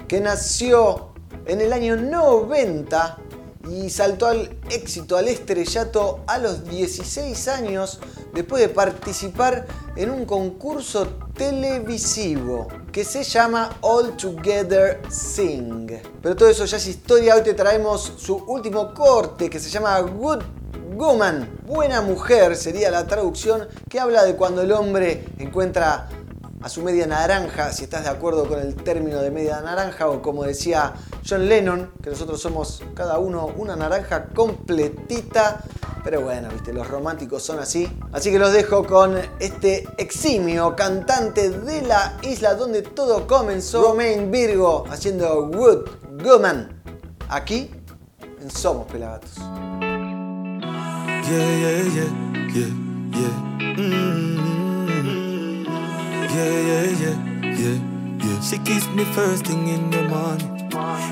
que 0.08 0.20
nació 0.20 1.10
en 1.46 1.62
el 1.62 1.74
año 1.74 1.96
90 1.96 3.18
y 3.70 3.90
saltó 3.90 4.28
al 4.28 4.58
éxito, 4.70 5.18
al 5.18 5.28
estrellato 5.28 6.24
a 6.28 6.38
los 6.38 6.68
16 6.70 7.48
años 7.48 8.00
después 8.34 8.62
de 8.62 8.70
participar 8.70 9.66
en 9.96 10.10
un 10.10 10.26
concurso 10.26 11.08
televisivo 11.36 12.68
que 12.92 13.04
se 13.04 13.24
llama 13.24 13.78
All 13.82 14.16
Together 14.18 15.02
Sing. 15.10 15.92
Pero 16.22 16.36
todo 16.36 16.50
eso 16.50 16.66
ya 16.66 16.78
es 16.78 16.88
historia, 16.88 17.36
hoy 17.36 17.44
te 17.44 17.54
traemos 17.54 18.14
su 18.18 18.36
último 18.36 18.94
corte 18.94 19.50
que 19.50 19.60
se 19.60 19.70
llama 19.70 20.00
Good 20.00 20.44
Woman, 20.96 21.60
buena 21.68 22.02
mujer 22.02 22.56
sería 22.56 22.90
la 22.90 23.06
traducción 23.06 23.68
que 23.90 24.00
habla 24.00 24.24
de 24.24 24.38
cuando 24.38 24.62
el 24.62 24.72
hombre 24.72 25.26
encuentra 25.40 26.08
a 26.66 26.70
su 26.70 26.82
media 26.82 27.06
naranja, 27.06 27.72
si 27.72 27.84
estás 27.84 28.06
de 28.06 28.10
acuerdo 28.10 28.48
con 28.48 28.60
el 28.60 28.74
término 28.74 29.22
de 29.22 29.30
media 29.30 29.62
naranja, 29.62 30.10
o 30.10 30.24
como 30.24 30.44
decía 30.46 30.96
John 31.24 31.48
Lennon, 31.48 31.92
que 32.02 32.10
nosotros 32.10 32.42
somos 32.42 32.82
cada 32.96 33.20
uno 33.20 33.52
una 33.56 33.76
naranja 33.76 34.30
completita. 34.34 35.62
Pero 36.04 36.22
bueno, 36.22 36.50
viste, 36.50 36.74
los 36.74 36.88
románticos 36.88 37.44
son 37.44 37.60
así. 37.60 37.88
Así 38.12 38.32
que 38.32 38.40
los 38.40 38.52
dejo 38.52 38.84
con 38.84 39.16
este 39.38 39.88
eximio 40.00 40.76
cantante 40.76 41.52
de 41.52 41.84
la 41.84 42.18
isla 42.24 42.56
donde 42.56 42.82
todo 42.82 43.28
comenzó, 43.28 43.84
Romain 43.84 44.32
Virgo, 44.32 44.86
haciendo 44.90 45.46
Wood 45.46 45.88
Woman. 46.24 46.82
Aquí 47.30 47.70
en 48.42 48.50
Somos 48.50 48.88
Pelagatos. 48.88 49.36
Yeah. 53.86 54.55
Yeah, 56.36 56.44
yeah, 56.44 56.84
yeah, 57.04 57.18
yeah, 57.64 57.80
yeah. 58.26 58.42
She 58.42 58.58
kissed 58.58 58.92
me 58.92 59.06
first 59.06 59.46
thing 59.46 59.70
in 59.70 59.90
the 59.90 60.04
morning. 60.04 60.68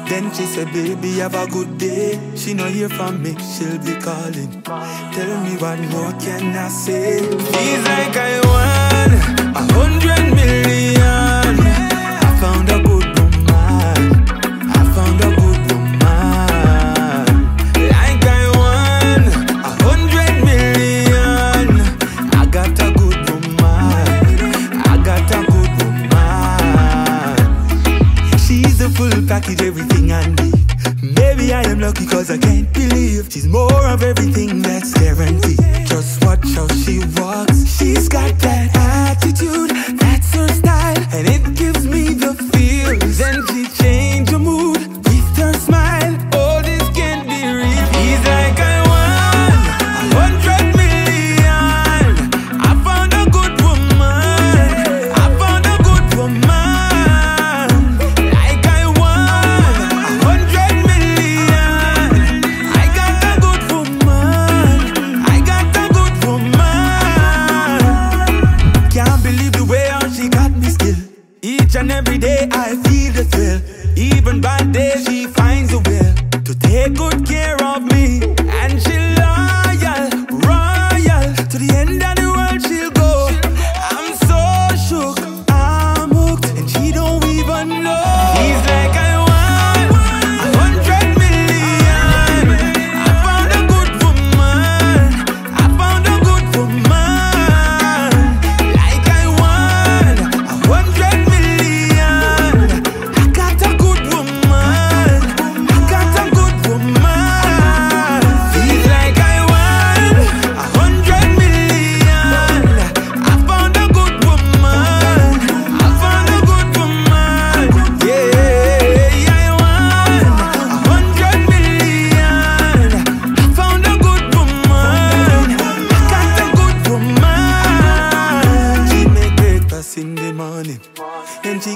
Then 0.09 0.33
she 0.33 0.43
said, 0.43 0.67
baby, 0.73 1.19
have 1.19 1.33
a 1.33 1.47
good 1.47 1.77
day. 1.77 2.19
She 2.35 2.53
no 2.53 2.65
hear 2.65 2.89
from 2.89 3.23
me, 3.23 3.33
she'll 3.39 3.79
be 3.79 3.95
calling. 4.01 4.51
Tell 4.63 5.33
me 5.45 5.55
what 5.63 5.79
more 5.79 6.11
can 6.19 6.53
I 6.53 6.67
say? 6.67 7.19
Feels 7.21 7.85
like 7.87 8.17
I 8.17 8.33
won 8.51 9.11
a 9.55 9.63
hundred 9.71 10.35
million. 10.35 11.22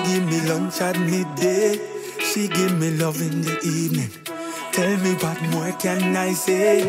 Give 0.07 0.25
me 0.25 0.39
lunch 0.49 0.81
at 0.81 0.97
midday. 0.99 1.79
She 2.19 2.47
give 2.47 2.73
me 2.79 2.91
love 2.91 3.19
in 3.21 3.41
the 3.41 3.55
evening. 3.63 4.11
Tell 4.71 4.97
me 5.03 5.13
what 5.23 5.41
more 5.51 5.71
can 5.73 6.15
I 6.15 6.33
say? 6.33 6.87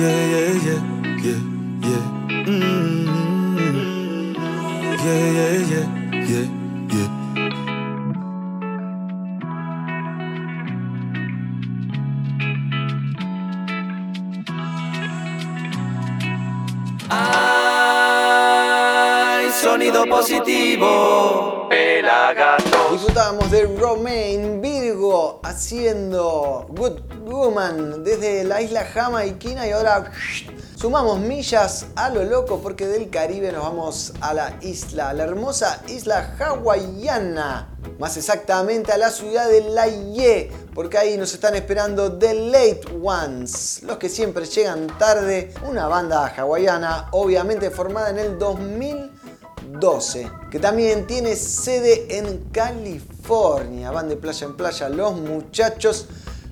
Yeah, 0.00 0.20
yeah, 0.34 0.52
yeah, 0.66 0.82
yeah, 1.26 1.40
yeah. 1.88 2.04
Mm-hmm. 2.48 3.80
Yeah, 5.04 5.24
yeah, 5.38 5.54
yeah, 5.72 5.86
yeah, 6.30 6.46
positivo. 20.20 21.66
Pelagatos. 21.70 22.92
Disfrutábamos 22.92 23.50
de 23.50 23.62
Romain 23.78 24.60
Virgo 24.60 25.40
haciendo 25.42 26.66
Good 26.68 27.00
Woman 27.24 28.04
desde 28.04 28.44
la 28.44 28.60
isla 28.60 28.84
jamaiquina 28.84 29.66
y 29.66 29.70
ahora 29.70 30.12
sumamos 30.76 31.20
millas 31.20 31.86
a 31.96 32.10
lo 32.10 32.24
loco 32.24 32.60
porque 32.60 32.86
del 32.86 33.08
Caribe 33.08 33.50
nos 33.52 33.62
vamos 33.62 34.12
a 34.20 34.34
la 34.34 34.58
isla, 34.60 35.14
la 35.14 35.24
hermosa 35.24 35.82
isla 35.88 36.36
hawaiana. 36.38 37.68
Más 37.98 38.16
exactamente 38.18 38.92
a 38.92 38.98
la 38.98 39.10
ciudad 39.10 39.48
de 39.48 39.62
La 39.62 39.86
Ye, 39.86 40.50
porque 40.74 40.98
ahí 40.98 41.16
nos 41.16 41.32
están 41.32 41.54
esperando 41.54 42.18
The 42.18 42.34
Late 42.34 42.82
Ones, 43.02 43.82
los 43.84 43.96
que 43.96 44.08
siempre 44.08 44.44
llegan 44.44 44.86
tarde, 44.98 45.54
una 45.66 45.86
banda 45.86 46.26
hawaiana 46.26 47.08
obviamente 47.12 47.70
formada 47.70 48.10
en 48.10 48.18
el 48.18 48.38
2012, 49.80 50.30
que 50.50 50.58
también 50.58 51.06
tiene 51.06 51.34
sede 51.34 52.18
en 52.18 52.50
California. 52.52 53.90
Van 53.90 54.08
de 54.08 54.16
playa 54.16 54.46
en 54.46 54.56
playa 54.56 54.88
los 54.88 55.14
muchachos. 55.14 56.06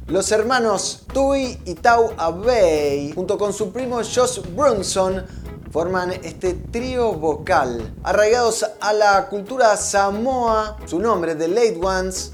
Los 0.07 0.33
hermanos 0.33 1.05
Tui 1.13 1.61
y 1.67 1.75
Tau 1.75 2.13
Abey, 2.17 3.13
junto 3.13 3.37
con 3.37 3.53
su 3.53 3.71
primo 3.71 3.97
Josh 3.99 4.41
Brunson, 4.57 5.25
forman 5.71 6.13
este 6.13 6.55
trío 6.55 7.13
vocal. 7.13 7.95
Arraigados 8.03 8.65
a 8.81 8.93
la 8.95 9.29
cultura 9.29 9.77
Samoa, 9.77 10.79
su 10.87 10.99
nombre, 10.99 11.35
The 11.35 11.49
Late 11.49 11.79
Ones, 11.83 12.33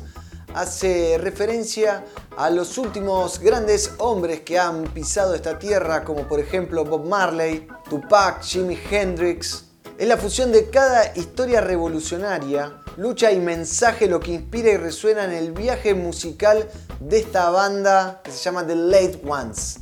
hace 0.54 1.18
referencia 1.18 2.04
a 2.36 2.48
los 2.50 2.78
últimos 2.78 3.40
grandes 3.40 3.92
hombres 3.98 4.40
que 4.42 4.56
han 4.58 4.84
pisado 4.84 5.34
esta 5.34 5.58
tierra, 5.58 6.04
como 6.04 6.28
por 6.28 6.38
ejemplo 6.38 6.84
Bob 6.84 7.06
Marley, 7.06 7.66
Tupac, 7.90 8.42
Jimi 8.42 8.78
Hendrix. 8.88 9.73
Es 9.96 10.08
la 10.08 10.16
fusión 10.16 10.50
de 10.50 10.70
cada 10.70 11.12
historia 11.14 11.60
revolucionaria, 11.60 12.72
lucha 12.96 13.30
y 13.30 13.38
mensaje 13.38 14.08
lo 14.08 14.18
que 14.18 14.32
inspira 14.32 14.72
y 14.72 14.76
resuena 14.76 15.24
en 15.24 15.30
el 15.30 15.52
viaje 15.52 15.94
musical 15.94 16.68
de 16.98 17.20
esta 17.20 17.48
banda 17.50 18.20
que 18.24 18.32
se 18.32 18.38
llama 18.38 18.66
The 18.66 18.74
Late 18.74 19.20
Ones. 19.24 19.78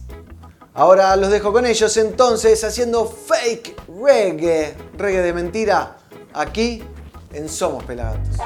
Ahora 0.74 1.16
los 1.16 1.30
dejo 1.30 1.50
con 1.50 1.64
ellos 1.64 1.96
entonces 1.96 2.62
haciendo 2.62 3.06
fake 3.06 3.74
reggae, 3.88 4.74
reggae 4.98 5.22
de 5.22 5.32
mentira, 5.32 5.96
aquí 6.34 6.82
en 7.32 7.48
Somos 7.48 7.82
Pelagatos. 7.84 8.36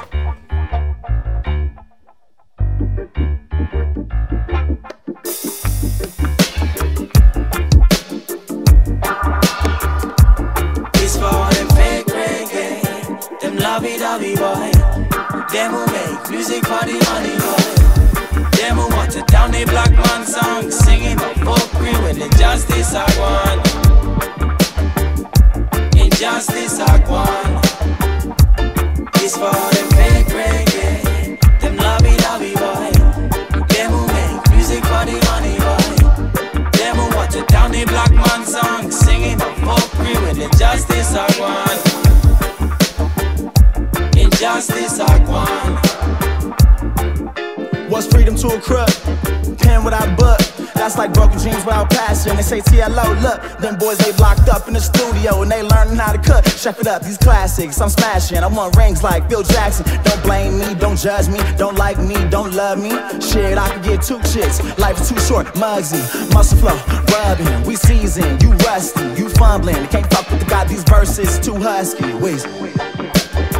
Chef 56.67 56.81
it 56.81 56.87
up, 56.87 57.01
these 57.01 57.17
classics, 57.17 57.79
I'm 57.79 57.87
smashing. 57.87 58.39
I 58.39 58.47
want 58.47 58.75
rings 58.75 59.01
like 59.01 59.29
Bill 59.29 59.41
Jackson. 59.41 59.85
Don't 60.03 60.21
blame 60.21 60.59
me, 60.59 60.75
don't 60.75 60.97
judge 60.97 61.29
me, 61.29 61.39
don't 61.55 61.77
like 61.77 61.97
me, 61.97 62.15
don't 62.29 62.53
love 62.53 62.77
me. 62.77 62.89
Shit, 63.21 63.57
I 63.57 63.69
could 63.73 63.83
get 63.83 64.01
two 64.01 64.17
shits. 64.17 64.77
Life 64.77 64.99
is 64.99 65.07
too 65.07 65.19
short, 65.21 65.47
Mugsy, 65.55 66.03
muscle 66.33 66.57
flow, 66.57 66.75
rubbing. 67.13 67.65
We 67.65 67.77
seasoned, 67.77 68.43
you 68.43 68.51
rusty, 68.67 69.01
you 69.15 69.29
fumbling. 69.29 69.87
Can't 69.87 70.13
fuck 70.13 70.29
with 70.29 70.41
the 70.41 70.45
guy, 70.45 70.65
these 70.65 70.83
verses 70.83 71.39
too 71.39 71.55
husky. 71.55 72.13
Wait 72.15 72.45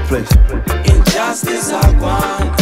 place. 0.07 0.31
Injustice 0.85 1.71
I 1.71 1.99
want. 2.01 2.56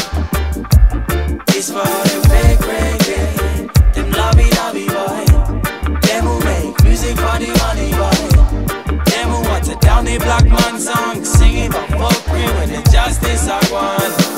one. 13.75 14.34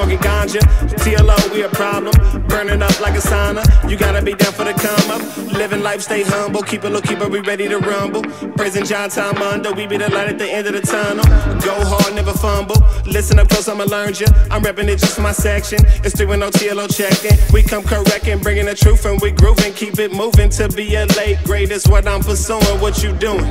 Smoking 0.00 0.18
ganja. 0.18 0.60
TLO, 1.02 1.52
we 1.52 1.62
a 1.62 1.68
problem. 1.68 2.12
Burning 2.46 2.82
up 2.82 2.98
like 3.00 3.14
a 3.14 3.20
sauna. 3.20 3.62
You 3.88 3.96
gotta 3.96 4.22
be 4.22 4.34
down 4.34 4.52
for 4.52 4.64
the 4.64 4.72
come 4.72 5.10
up. 5.10 5.20
Living 5.52 5.82
life, 5.82 6.00
stay 6.00 6.22
humble. 6.22 6.62
Keep 6.62 6.84
it 6.84 6.90
low, 6.90 7.00
keep 7.00 7.20
it, 7.20 7.30
we 7.30 7.40
ready 7.40 7.68
to 7.68 7.78
rumble. 7.78 8.22
Praising 8.56 8.84
John 8.84 9.10
Tom 9.10 9.36
under. 9.38 9.72
We 9.72 9.86
be 9.86 9.96
the 9.98 10.08
light 10.10 10.28
at 10.28 10.38
the 10.38 10.50
end 10.50 10.66
of 10.66 10.72
the 10.72 10.80
tunnel. 10.80 11.24
Go 11.60 11.74
hard, 11.84 12.14
never 12.14 12.32
fumble. 12.32 12.76
Listen 13.04 13.38
up 13.38 13.48
close, 13.48 13.68
I'ma 13.68 13.84
learn 13.84 14.14
you. 14.14 14.26
I'm 14.50 14.62
repping 14.62 14.88
it 14.88 14.98
just 14.98 15.18
my 15.18 15.32
section. 15.32 15.80
It's 16.04 16.16
3 16.16 16.26
no 16.36 16.46
oh 16.46 16.50
TLO 16.50 16.86
checking. 16.88 17.36
We 17.52 17.62
come 17.62 17.82
correcting, 17.82 18.38
bringing 18.40 18.66
the 18.66 18.74
truth 18.74 19.04
and 19.04 19.20
we 19.20 19.32
grooving. 19.32 19.74
Keep 19.74 19.98
it 19.98 20.12
moving 20.12 20.50
to 20.50 20.68
be 20.68 20.94
a 20.94 21.06
late 21.16 21.38
grade. 21.44 21.70
Is 21.70 21.86
what 21.86 22.06
I'm 22.06 22.22
pursuing. 22.22 22.80
What 22.80 23.02
you 23.02 23.12
doing? 23.12 23.44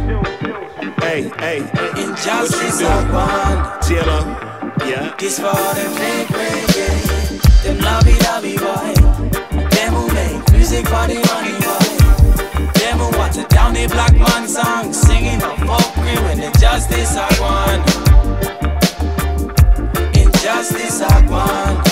Hey, 1.01 1.29
hey, 1.37 1.61
hey. 1.61 2.03
Injustice 2.03 2.81
I 2.81 3.11
want. 3.13 3.83
TLO. 3.83 4.48
Yeah. 4.89 5.13
This 5.19 5.37
for 5.37 5.53
them 5.53 5.91
fake 5.97 6.27
reggae. 6.29 7.61
Them 7.61 7.77
lovey 7.77 8.17
dovey 8.25 8.57
boy. 8.57 8.93
Them 9.69 9.93
who 9.93 10.07
make 10.15 10.51
music 10.51 10.87
for 10.87 11.05
the 11.05 11.21
money 11.29 11.53
boy. 11.61 11.89
Them 12.73 12.97
who 12.97 13.15
want 13.15 13.33
to 13.33 13.43
down 13.53 13.73
the 13.75 13.85
black 13.85 14.13
man 14.13 14.47
song. 14.47 14.91
Singing 14.91 15.43
a 15.43 15.55
folk 15.67 15.95
when 15.97 16.39
injustice 16.39 17.15
I 17.15 17.29
want. 17.39 17.85
Injustice 20.17 21.01
I 21.01 21.27
want. 21.29 21.88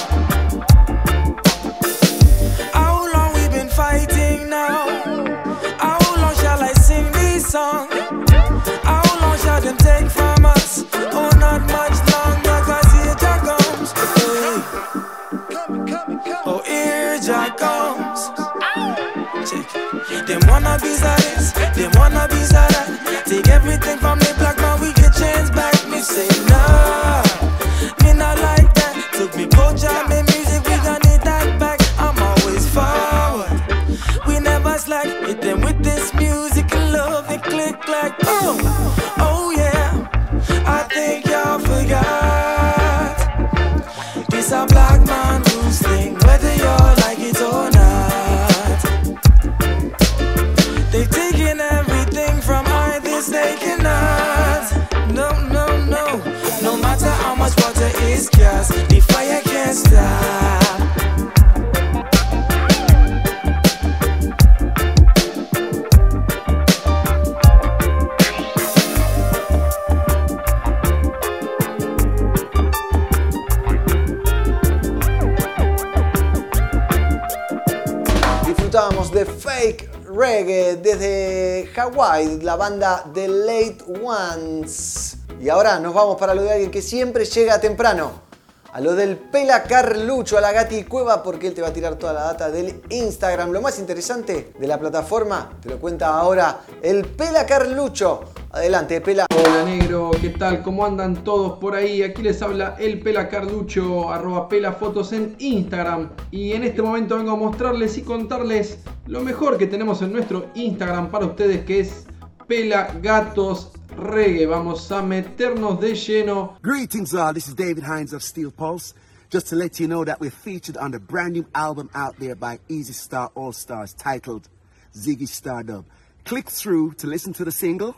Desde 80.28 81.70
Hawái, 81.74 82.42
la 82.42 82.58
banda 82.58 83.06
The 83.14 83.28
Late 83.30 83.78
Ones. 84.04 85.18
Y 85.40 85.48
ahora 85.48 85.80
nos 85.80 85.94
vamos 85.94 86.18
para 86.18 86.36
lo 86.36 86.44
de 86.44 86.52
alguien 86.52 86.70
que 86.70 86.82
siempre 86.82 87.24
llega 87.24 87.62
temprano. 87.62 88.28
A 88.74 88.82
lo 88.82 88.94
del 88.94 89.18
Pela 89.18 89.64
Carlucho, 89.64 90.38
a 90.38 90.42
la 90.42 90.52
Gati 90.52 90.84
Cueva, 90.84 91.24
porque 91.24 91.48
él 91.48 91.54
te 91.54 91.62
va 91.62 91.70
a 91.70 91.74
tirar 91.74 91.96
toda 91.96 92.12
la 92.12 92.24
data 92.24 92.52
del 92.52 92.82
Instagram. 92.90 93.52
Lo 93.52 93.62
más 93.62 93.80
interesante 93.80 94.52
de 94.60 94.68
la 94.68 94.78
plataforma 94.78 95.58
te 95.62 95.70
lo 95.70 95.80
cuenta 95.80 96.10
ahora 96.10 96.60
el 96.82 97.06
Pela 97.06 97.46
Carlucho. 97.46 98.26
Adelante, 98.58 99.02
Pela. 99.02 99.28
Hola 99.30 99.64
negro, 99.66 100.10
¿qué 100.20 100.32
tal? 100.32 100.64
¿Cómo 100.64 100.84
andan 100.84 101.24
todos 101.24 101.60
por 101.60 101.76
ahí? 101.76 102.02
Aquí 102.02 102.24
les 102.24 102.42
habla 102.42 102.76
el 102.80 103.00
Pela 103.02 103.30
Carlucho, 103.30 104.10
arroba 104.12 104.50
Pela 104.50 104.74
Fotos 104.74 105.14
en 105.14 105.36
Instagram. 105.38 106.10
Y 106.32 106.54
en 106.54 106.64
este 106.64 106.82
momento 106.82 107.18
vengo 107.18 107.34
a 107.34 107.36
mostrarles 107.36 108.00
y 108.00 108.02
contarles 108.02 108.80
lo 109.06 109.22
mejor 109.22 109.60
que 109.60 109.68
tenemos 109.68 110.02
en 110.02 110.12
nuestro 110.12 110.50
Instagram 110.56 111.12
para 111.12 111.28
ustedes, 111.28 111.66
que 111.66 111.82
es 111.82 112.08
Pela 112.48 112.92
Gatos 113.00 113.74
Reggae. 113.96 114.48
Vamos 114.48 114.92
a 114.92 115.04
meternos 115.04 115.80
de 115.80 115.94
lleno. 115.94 116.58
Greetings 116.64 117.14
all, 117.14 117.36
this 117.36 117.48
is 117.48 117.56
David 117.56 117.84
Hines 117.84 118.12
of 118.12 118.24
Steel 118.24 118.50
Pulse. 118.50 118.96
Just 119.32 119.50
to 119.50 119.56
let 119.56 119.80
you 119.80 119.88
know 119.88 120.04
that 120.04 120.20
we're 120.20 120.32
featured 120.32 120.78
on 120.78 120.90
the 120.90 121.00
brand 121.00 121.34
new 121.34 121.46
album 121.54 121.92
out 121.94 122.18
there 122.18 122.36
by 122.36 122.58
Easy 122.68 122.94
Star 122.94 123.30
All 123.36 123.54
Stars 123.54 123.94
titled 123.94 124.50
Ziggy 124.96 125.28
Stardub. 125.28 125.86
Click 126.26 126.50
through 126.50 126.96
to 126.96 127.06
listen 127.06 127.34
to 127.34 127.46
the 127.46 127.52
single. 127.52 127.96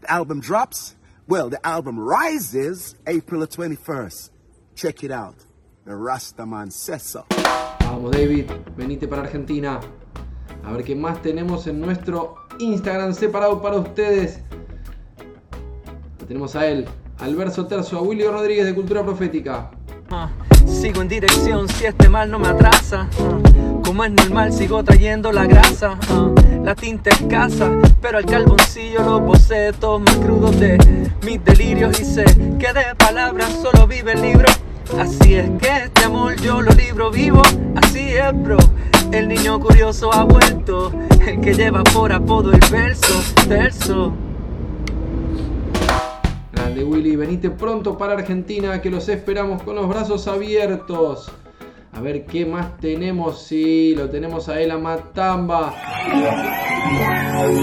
The 0.00 0.10
album 0.10 0.40
drops. 0.40 0.96
Well, 1.28 1.50
the 1.50 1.64
album 1.66 1.98
rises 1.98 2.96
April 3.06 3.40
the 3.40 3.46
21st. 3.46 4.30
Check 4.74 5.04
it 5.04 5.10
out. 5.10 5.36
The 5.84 5.92
Rastaman 5.92 6.72
says 6.72 7.02
so. 7.02 7.24
Vamos 7.80 8.12
David, 8.12 8.50
venite 8.76 9.08
para 9.08 9.22
Argentina. 9.22 9.80
A 10.64 10.72
ver 10.72 10.84
qué 10.84 10.94
más 10.94 11.20
tenemos 11.22 11.66
en 11.66 11.80
nuestro 11.80 12.36
Instagram 12.58 13.14
separado 13.14 13.60
para 13.60 13.76
ustedes. 13.76 14.40
Lo 16.18 16.26
tenemos 16.26 16.54
a 16.56 16.66
él, 16.66 16.86
al 17.18 17.34
verso 17.34 17.66
terzo, 17.66 17.98
a 17.98 18.02
Willy 18.02 18.24
Rodríguez 18.24 18.66
de 18.66 18.74
Cultura 18.74 19.02
Profética. 19.02 19.70
sigo 20.66 21.02
en 21.02 21.08
dirección 21.08 21.68
si 21.68 21.86
este 21.86 22.08
mal 22.08 22.30
no 22.30 22.38
me 22.38 22.48
atrasa. 22.48 23.08
Como 23.90 24.04
es 24.04 24.12
normal, 24.12 24.52
sigo 24.52 24.84
trayendo 24.84 25.32
la 25.32 25.46
grasa. 25.46 25.98
Uh, 26.14 26.64
la 26.64 26.76
tinta 26.76 27.10
escasa, 27.10 27.72
pero 28.00 28.20
el 28.20 28.24
carboncillo 28.24 29.02
los 29.02 29.20
bocetos 29.20 30.00
más 30.00 30.14
crudos 30.18 30.60
de 30.60 30.78
mis 31.26 31.44
delirios. 31.44 31.98
Y 31.98 32.04
sé 32.04 32.24
que 32.24 32.72
de 32.72 32.94
palabras 32.96 33.50
solo 33.60 33.88
vive 33.88 34.12
el 34.12 34.22
libro. 34.22 34.46
Así 34.96 35.34
es 35.34 35.50
que 35.58 35.86
este 35.86 36.04
amor 36.04 36.36
yo 36.36 36.60
lo 36.60 36.70
libro 36.70 37.10
vivo. 37.10 37.42
Así 37.82 38.10
es, 38.10 38.32
bro. 38.32 38.58
El 39.10 39.26
niño 39.26 39.58
curioso 39.58 40.14
ha 40.14 40.22
vuelto. 40.22 40.92
El 41.26 41.40
que 41.40 41.52
lleva 41.52 41.82
por 41.82 42.12
apodo 42.12 42.52
el 42.52 42.60
verso, 42.70 43.20
verso. 43.48 44.12
Grande 46.52 46.84
Willy, 46.84 47.16
venite 47.16 47.50
pronto 47.50 47.98
para 47.98 48.12
Argentina 48.12 48.80
que 48.80 48.88
los 48.88 49.08
esperamos 49.08 49.64
con 49.64 49.74
los 49.74 49.88
brazos 49.88 50.28
abiertos. 50.28 51.32
A 51.92 52.00
ver 52.00 52.24
qué 52.26 52.46
más 52.46 52.76
tenemos. 52.78 53.46
Sí, 53.46 53.94
lo 53.96 54.08
tenemos 54.08 54.48
a 54.48 54.60
Matamba. 54.78 55.74
A 57.34 57.44
ver 57.44 57.60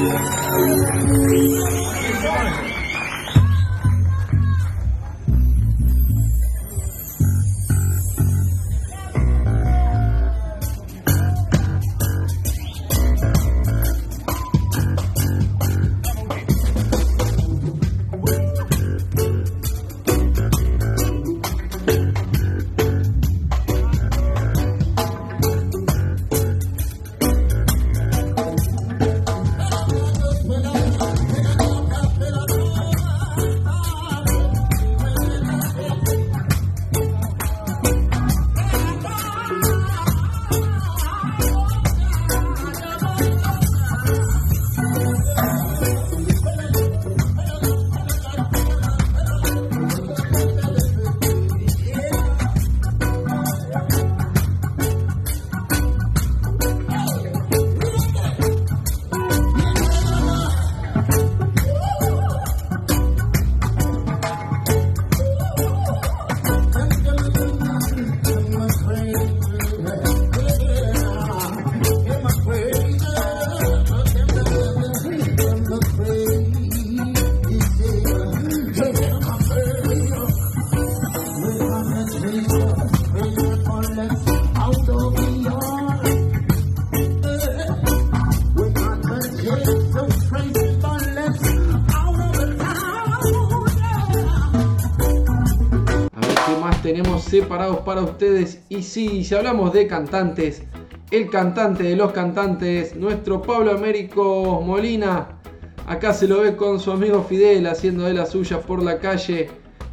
separados 97.30 97.80
para 97.80 98.02
ustedes. 98.02 98.62
Y 98.70 98.82
sí, 98.84 99.24
si 99.24 99.36
hablamos 99.36 99.74
de 99.74 99.88
cantantes, 99.88 100.64
el 101.12 101.30
cantante 101.30 101.84
de 101.84 101.96
los 101.96 102.12
cantantes, 102.12 102.96
nuestro 102.96 103.42
Pablo 103.42 103.72
Américo 103.72 104.62
Molina. 104.62 105.40
Acá 105.86 106.14
se 106.14 106.28
lo 106.28 106.42
ve 106.42 106.56
con 106.56 106.80
su 106.80 106.92
amigo 106.92 107.24
Fidel 107.24 107.68
haciendo 107.68 108.04
de 108.04 108.14
las 108.14 108.32
suyas 108.32 108.60
por 108.66 108.84
la 108.84 109.00
calle 109.00 109.50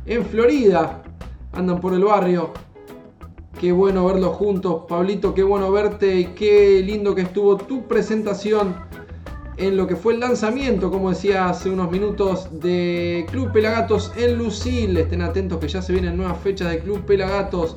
en 0.07 0.25
Florida. 0.25 1.03
Andan 1.53 1.81
por 1.81 1.95
el 1.95 2.05
barrio. 2.05 2.53
Qué 3.61 3.71
bueno 3.71 4.07
verlos 4.07 4.37
juntos, 4.37 4.83
Pablito, 4.89 5.33
qué 5.33 5.45
bueno 5.45 5.71
verte 5.71 6.17
y 6.17 6.25
qué 6.27 6.83
lindo 6.85 7.15
que 7.15 7.23
estuvo 7.23 7.57
tu 7.57 7.87
presentación 7.87 8.75
en 9.57 9.77
lo 9.77 9.87
que 9.87 9.97
fue 9.97 10.15
el 10.15 10.21
lanzamiento, 10.21 10.91
como 10.91 11.11
decía 11.11 11.49
hace 11.49 11.71
unos 11.71 11.91
minutos, 11.91 12.49
de 12.61 13.27
Club 13.31 13.53
Pelagatos 13.53 14.13
en 14.17 14.37
Lucil. 14.37 14.97
Estén 14.97 15.23
atentos 15.23 15.59
que 15.59 15.69
ya 15.69 15.83
se 15.83 15.93
vienen 15.93 16.17
nuevas 16.17 16.39
fechas 16.39 16.71
de 16.71 16.81
Club 16.81 17.05
Pelagatos. 17.05 17.77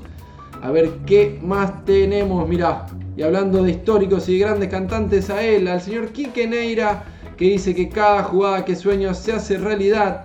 A 0.61 0.71
ver 0.71 0.89
qué 1.05 1.39
más 1.43 1.85
tenemos, 1.85 2.47
mirá. 2.47 2.87
Y 3.15 3.21
hablando 3.21 3.63
de 3.63 3.71
históricos 3.71 4.27
y 4.29 4.39
grandes 4.39 4.69
cantantes, 4.69 5.29
a 5.29 5.43
él, 5.43 5.67
al 5.67 5.81
señor 5.81 6.09
Quique 6.09 6.47
Neira, 6.47 7.05
que 7.37 7.45
dice 7.45 7.75
que 7.75 7.89
cada 7.89 8.23
jugada 8.23 8.65
que 8.65 8.75
sueño 8.75 9.13
se 9.13 9.33
hace 9.33 9.57
realidad. 9.57 10.23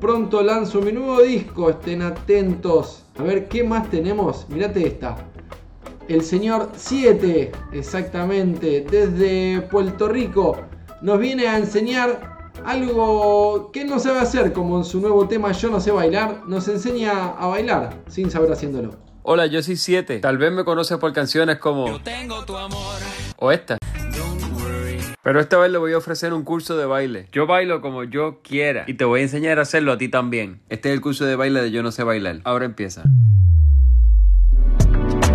Pronto 0.00 0.42
lanzo 0.42 0.80
mi 0.80 0.92
nuevo 0.92 1.20
disco, 1.22 1.70
estén 1.70 2.02
atentos. 2.02 3.04
A 3.18 3.22
ver 3.22 3.48
qué 3.48 3.64
más 3.64 3.90
tenemos. 3.90 4.46
Mirate 4.48 4.86
esta. 4.86 5.16
El 6.08 6.22
señor 6.22 6.70
7, 6.74 7.52
exactamente, 7.72 8.84
desde 8.90 9.60
Puerto 9.70 10.08
Rico, 10.08 10.56
nos 11.02 11.18
viene 11.18 11.46
a 11.48 11.56
enseñar 11.58 12.50
algo 12.64 13.70
que 13.72 13.82
él 13.82 13.88
no 13.88 13.98
sabe 13.98 14.18
hacer, 14.20 14.52
como 14.52 14.78
en 14.78 14.84
su 14.84 15.00
nuevo 15.00 15.26
tema 15.26 15.52
Yo 15.52 15.70
no 15.70 15.80
sé 15.80 15.90
bailar, 15.92 16.42
nos 16.46 16.68
enseña 16.68 17.28
a 17.28 17.46
bailar 17.46 17.94
sin 18.08 18.30
saber 18.30 18.52
haciéndolo. 18.52 18.96
Hola, 19.22 19.46
yo 19.46 19.62
soy 19.62 19.76
7. 19.76 20.18
Tal 20.20 20.38
vez 20.38 20.50
me 20.52 20.64
conoces 20.64 20.98
por 20.98 21.12
canciones 21.12 21.58
como 21.58 22.00
Tengo 22.00 22.44
tu 22.44 22.56
amor. 22.56 22.96
o 23.36 23.52
esta. 23.52 23.76
Pero 25.22 25.38
esta 25.38 25.58
vez 25.58 25.70
le 25.70 25.76
voy 25.78 25.92
a 25.92 25.98
ofrecer 25.98 26.32
un 26.32 26.42
curso 26.44 26.76
de 26.78 26.86
baile. 26.86 27.28
Yo 27.30 27.46
bailo 27.46 27.82
como 27.82 28.04
yo 28.04 28.40
quiera 28.42 28.84
y 28.86 28.94
te 28.94 29.04
voy 29.04 29.20
a 29.20 29.22
enseñar 29.24 29.58
a 29.58 29.62
hacerlo 29.62 29.92
a 29.92 29.98
ti 29.98 30.08
también. 30.08 30.62
Este 30.70 30.88
es 30.88 30.94
el 30.94 31.02
curso 31.02 31.26
de 31.26 31.36
baile 31.36 31.60
de 31.60 31.70
Yo 31.70 31.82
no 31.82 31.92
sé 31.92 32.04
bailar. 32.04 32.40
Ahora 32.44 32.64
empieza. 32.64 33.02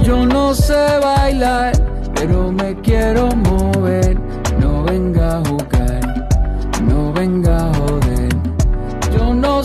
Yo 0.03 0.25
no 0.25 0.53
sé 0.55 0.73
bailar, 1.01 1.73
pero 2.15 2.51
me 2.51 2.75
quiero 2.81 3.27
mover. 3.29 4.17
No 4.59 4.83
venga 4.83 5.37
a 5.37 5.45
jugar, 5.45 5.54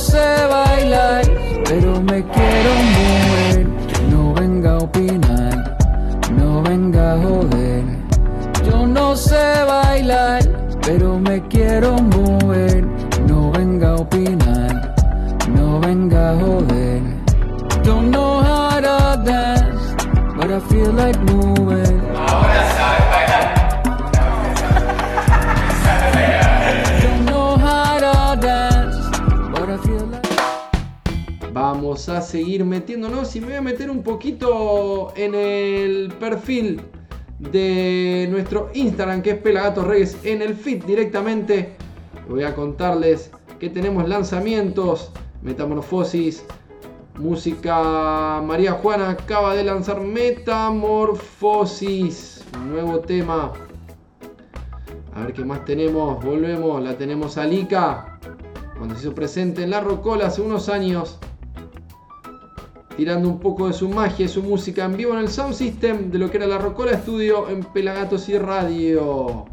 sé 0.01 0.47
bailar, 0.49 1.23
pero 1.69 2.01
me 2.01 2.25
quiero 2.35 2.73
mover. 2.97 3.67
No 4.11 4.35
venga 4.35 4.71
a 4.73 4.79
opinar, 4.79 5.77
no 6.39 6.63
venga 6.63 7.15
a 7.15 7.19
joder. 7.19 7.85
Yo 8.67 8.87
no 8.87 9.15
sé 9.15 9.65
bailar, 9.67 10.43
pero 10.83 11.19
me 11.19 11.37
quiero 11.49 11.97
mover. 12.17 12.85
No 13.29 13.51
venga 13.53 13.91
a 13.91 13.97
opinar, 13.97 14.95
no 15.49 15.81
venga 15.81 16.31
a 16.31 16.37
joder. 16.43 17.03
Don't 17.85 18.11
know 18.11 18.41
how 18.41 18.81
to 18.81 19.23
dance, 19.25 19.95
but 20.37 20.51
I 20.51 20.61
feel 20.71 20.93
like 20.93 21.19
moving. 21.21 22.01
Don't 22.15 22.70
Vamos 31.91 32.09
a 32.09 32.23
seguir 32.23 32.65
metiéndonos 32.65 33.35
y 33.35 33.41
me 33.41 33.49
voy 33.49 33.57
a 33.57 33.63
meter 33.63 33.91
un 33.91 34.05
poquito 34.05 35.13
en 35.17 35.35
el 35.35 36.13
perfil 36.21 36.81
de 37.41 38.29
nuestro 38.31 38.71
Instagram 38.75 39.23
que 39.23 39.31
es 39.31 39.39
Pelagatos 39.39 39.89
Reyes 39.89 40.17
en 40.23 40.41
el 40.41 40.55
feed 40.55 40.85
directamente. 40.85 41.73
Voy 42.29 42.45
a 42.45 42.55
contarles 42.55 43.33
que 43.59 43.71
tenemos 43.71 44.09
lanzamientos, 44.09 45.11
Metamorfosis, 45.43 46.45
música 47.19 48.41
María 48.41 48.75
Juana 48.75 49.11
acaba 49.11 49.57
de 49.57 49.65
lanzar 49.65 50.01
Metamorfosis, 50.01 52.45
nuevo 52.69 53.01
tema. 53.01 53.53
A 55.13 55.23
ver 55.23 55.33
qué 55.33 55.45
más 55.45 55.65
tenemos, 55.65 56.25
volvemos, 56.25 56.81
la 56.85 56.97
tenemos 56.97 57.37
a 57.37 57.47
Lika, 57.47 58.21
cuando 58.79 58.95
se 58.95 59.01
hizo 59.01 59.13
presente 59.13 59.65
en 59.65 59.71
la 59.71 59.81
Rocola 59.81 60.29
hace 60.29 60.41
unos 60.41 60.69
años 60.69 61.19
tirando 63.01 63.31
un 63.31 63.41
poco 63.41 63.67
de 63.67 63.73
su 63.73 63.89
magia 63.89 64.27
y 64.27 64.29
su 64.29 64.43
música 64.43 64.85
en 64.85 64.95
vivo 64.95 65.15
en 65.15 65.21
el 65.21 65.31
sound 65.31 65.55
system 65.55 66.11
de 66.11 66.19
lo 66.19 66.31
que 66.31 66.37
era 66.37 66.47
la 66.47 66.59
Rocola 66.59 66.93
Studio 66.99 67.49
en 67.49 67.65
Pelagatos 67.65 68.29
y 68.29 68.37
Radio. 68.37 69.47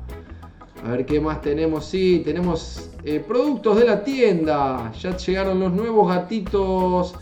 A 0.86 0.92
ver 0.92 1.06
qué 1.06 1.22
más 1.22 1.42
tenemos. 1.42 1.86
Sí, 1.86 2.22
tenemos 2.26 2.90
eh, 3.06 3.24
productos 3.26 3.78
de 3.78 3.86
la 3.86 4.04
tienda. 4.04 4.92
Ya 5.00 5.16
llegaron 5.16 5.62
los 5.62 5.72
nuevos 5.72 6.10
gatitos 6.10 7.16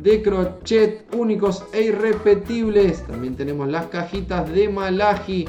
de 0.00 0.20
crochet 0.20 1.14
únicos 1.14 1.62
e 1.72 1.82
irrepetibles. 1.82 3.06
También 3.06 3.36
tenemos 3.36 3.68
las 3.68 3.86
cajitas 3.86 4.52
de 4.52 4.68
Malaji. 4.68 5.46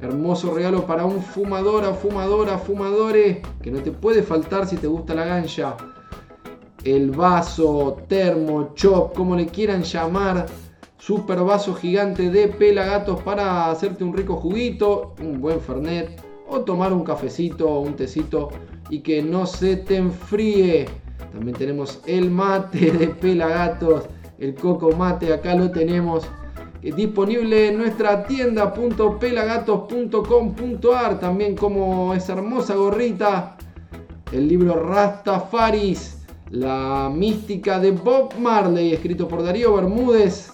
Hermoso 0.00 0.54
regalo 0.54 0.86
para 0.86 1.04
un 1.04 1.20
fumadora, 1.20 1.92
fumadora, 1.94 2.58
fumadores. 2.58 3.38
Que 3.60 3.72
no 3.72 3.80
te 3.80 3.90
puede 3.90 4.22
faltar 4.22 4.68
si 4.68 4.76
te 4.76 4.86
gusta 4.86 5.16
la 5.16 5.24
gancha. 5.24 5.76
El 6.84 7.10
vaso, 7.10 7.98
termo, 8.08 8.72
chop, 8.74 9.14
como 9.14 9.36
le 9.36 9.46
quieran 9.46 9.82
llamar. 9.82 10.46
Super 10.98 11.40
vaso 11.40 11.74
gigante 11.74 12.30
de 12.30 12.48
pelagatos 12.48 13.22
para 13.22 13.70
hacerte 13.70 14.04
un 14.04 14.16
rico 14.16 14.36
juguito, 14.36 15.14
un 15.20 15.40
buen 15.40 15.60
fernet 15.60 16.22
o 16.48 16.60
tomar 16.60 16.92
un 16.92 17.04
cafecito 17.04 17.68
o 17.68 17.80
un 17.80 17.94
tecito 17.94 18.50
y 18.88 19.00
que 19.00 19.22
no 19.22 19.46
se 19.46 19.76
te 19.76 19.96
enfríe. 19.96 20.86
También 21.32 21.56
tenemos 21.56 22.00
el 22.06 22.30
mate 22.30 22.90
de 22.90 23.08
pelagatos, 23.08 24.04
el 24.38 24.54
coco 24.54 24.92
mate, 24.92 25.32
acá 25.32 25.54
lo 25.54 25.70
tenemos 25.70 26.24
disponible 26.92 27.68
en 27.68 27.78
nuestra 27.78 28.26
tienda.pelagatos.com.ar, 28.26 31.18
también 31.18 31.56
como 31.56 32.12
esa 32.12 32.34
hermosa 32.34 32.74
gorrita, 32.74 33.56
el 34.32 34.48
libro 34.48 34.82
Rastafaris, 34.82 36.13
la 36.54 37.10
mística 37.12 37.80
de 37.80 37.90
Bob 37.90 38.34
Marley, 38.38 38.92
escrito 38.92 39.26
por 39.26 39.42
Darío 39.42 39.74
Bermúdez, 39.74 40.52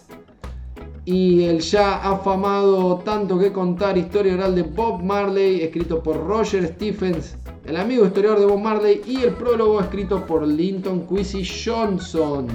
y 1.04 1.44
el 1.44 1.60
ya 1.60 1.96
afamado 1.96 2.98
Tanto 2.98 3.38
que 3.38 3.52
contar 3.52 3.98
historia 3.98 4.34
oral 4.34 4.54
de 4.54 4.62
Bob 4.62 5.02
Marley, 5.02 5.60
escrito 5.60 6.02
por 6.02 6.26
Roger 6.26 6.66
Stephens, 6.68 7.36
el 7.66 7.76
amigo 7.76 8.06
historiador 8.06 8.40
de 8.40 8.46
Bob 8.46 8.60
Marley, 8.60 9.02
y 9.06 9.22
el 9.24 9.34
prólogo 9.34 9.78
escrito 9.78 10.24
por 10.24 10.46
Linton 10.46 11.06
Quincy 11.06 11.44
Johnson. 11.44 12.46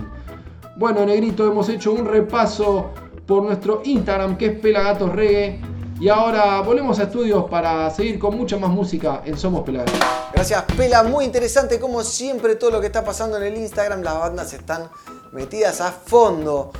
Bueno, 0.77 1.05
Negrito, 1.05 1.45
hemos 1.45 1.69
hecho 1.69 1.93
un 1.93 2.05
repaso 2.05 2.89
por 3.27 3.43
nuestro 3.43 3.81
Instagram 3.85 4.37
que 4.37 4.47
es 4.47 4.59
Pelagatos 4.59 5.13
Reggae. 5.13 5.59
Y 5.99 6.09
ahora 6.09 6.59
volvemos 6.59 6.99
a 6.99 7.03
estudios 7.03 7.49
para 7.49 7.89
seguir 7.89 8.19
con 8.19 8.35
mucha 8.35 8.57
más 8.57 8.69
música 8.69 9.21
en 9.23 9.37
Somos 9.37 9.63
Pelagatos. 9.63 9.97
Gracias, 10.33 10.63
Pela. 10.75 11.03
Muy 11.03 11.23
interesante, 11.23 11.79
como 11.79 12.03
siempre, 12.03 12.55
todo 12.55 12.71
lo 12.71 12.81
que 12.81 12.87
está 12.87 13.05
pasando 13.05 13.37
en 13.37 13.43
el 13.43 13.57
Instagram. 13.57 14.01
Las 14.01 14.19
bandas 14.19 14.51
están 14.51 14.89
metidas 15.31 15.79
a 15.79 15.93
fondo 15.93 16.71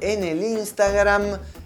en 0.00 0.24
el 0.24 0.42
Instagram. 0.42 1.22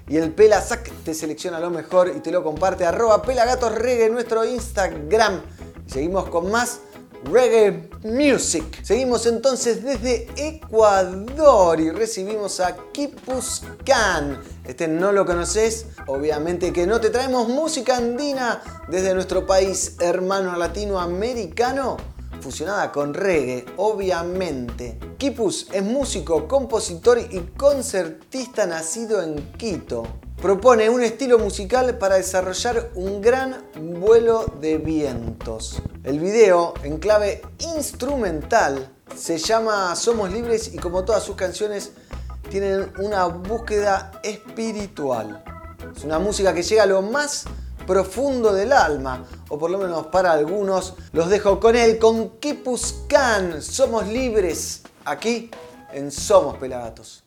Y 0.07 0.19
el 0.19 0.33
Pela 0.33 0.61
Sac 0.61 0.91
te 1.05 1.15
selecciona 1.15 1.59
lo 1.61 1.71
mejor 1.71 2.13
y 2.15 2.21
te 2.21 2.31
lo 2.31 2.45
comparte. 2.45 2.85
Arroba 2.85 3.23
Pelagatos 3.23 3.75
Reggae 3.75 4.07
en 4.07 4.13
nuestro 4.13 4.45
Instagram. 4.45 5.41
Seguimos 5.87 6.29
con 6.29 6.51
más 6.51 6.81
Reggae 7.25 7.91
Music. 8.05 8.65
Seguimos 8.83 9.27
entonces 9.27 9.83
desde 9.83 10.29
Ecuador 10.37 11.81
y 11.81 11.91
recibimos 11.91 12.61
a 12.61 12.77
Kipus 12.93 13.63
Khan. 13.85 14.41
Este 14.65 14.89
no 14.89 15.13
lo 15.13 15.27
conoces, 15.27 15.87
obviamente 16.07 16.73
que 16.73 16.87
no 16.87 17.01
te 17.01 17.11
traemos 17.11 17.49
música 17.49 17.97
andina 17.97 18.63
desde 18.89 19.15
nuestro 19.15 19.47
país 19.47 19.97
hermano 20.01 20.57
latinoamericano 20.57 21.97
fusionada 22.41 22.93
con 22.93 23.15
reggae, 23.15 23.67
obviamente. 23.77 24.99
Kipus 25.19 25.69
es 25.73 25.83
músico, 25.83 26.47
compositor 26.47 27.19
y 27.19 27.41
concertista 27.57 28.67
nacido 28.67 29.23
en 29.23 29.53
Quito. 29.53 30.05
Propone 30.41 30.89
un 30.89 31.03
estilo 31.03 31.37
musical 31.41 31.99
para 31.99 32.15
desarrollar 32.15 32.91
un 32.95 33.21
gran 33.21 33.65
vuelo 33.75 34.47
de 34.61 34.79
vientos. 34.79 35.83
El 36.05 36.21
video, 36.21 36.75
en 36.85 36.99
clave 36.99 37.43
instrumental, 37.59 38.89
se 39.17 39.37
llama 39.39 39.97
Somos 39.97 40.31
Libres 40.31 40.73
y 40.73 40.79
como 40.79 41.05
todas 41.05 41.25
sus 41.25 41.35
canciones 41.35 41.91
tienen 42.51 42.93
una 42.99 43.25
búsqueda 43.25 44.13
espiritual. 44.23 45.43
Es 45.97 46.05
una 46.05 46.21
música 46.21 46.55
que 46.55 46.63
llega 46.63 46.85
a 46.85 46.87
lo 46.87 47.03
más 47.03 47.47
profundo 47.85 48.53
del 48.53 48.73
alma, 48.73 49.25
o 49.49 49.59
por 49.59 49.73
lo 49.73 49.79
menos 49.79 50.07
para 50.07 50.31
algunos. 50.31 50.95
Los 51.11 51.31
dejo 51.31 51.59
con 51.59 51.75
él, 51.75 51.99
con 51.99 52.39
Kipus 52.39 52.95
Khan. 53.09 53.61
Somos 53.61 54.07
libres 54.07 54.83
aquí 55.05 55.51
en 55.93 56.13
Somos 56.13 56.59
Pelagatos. 56.59 57.25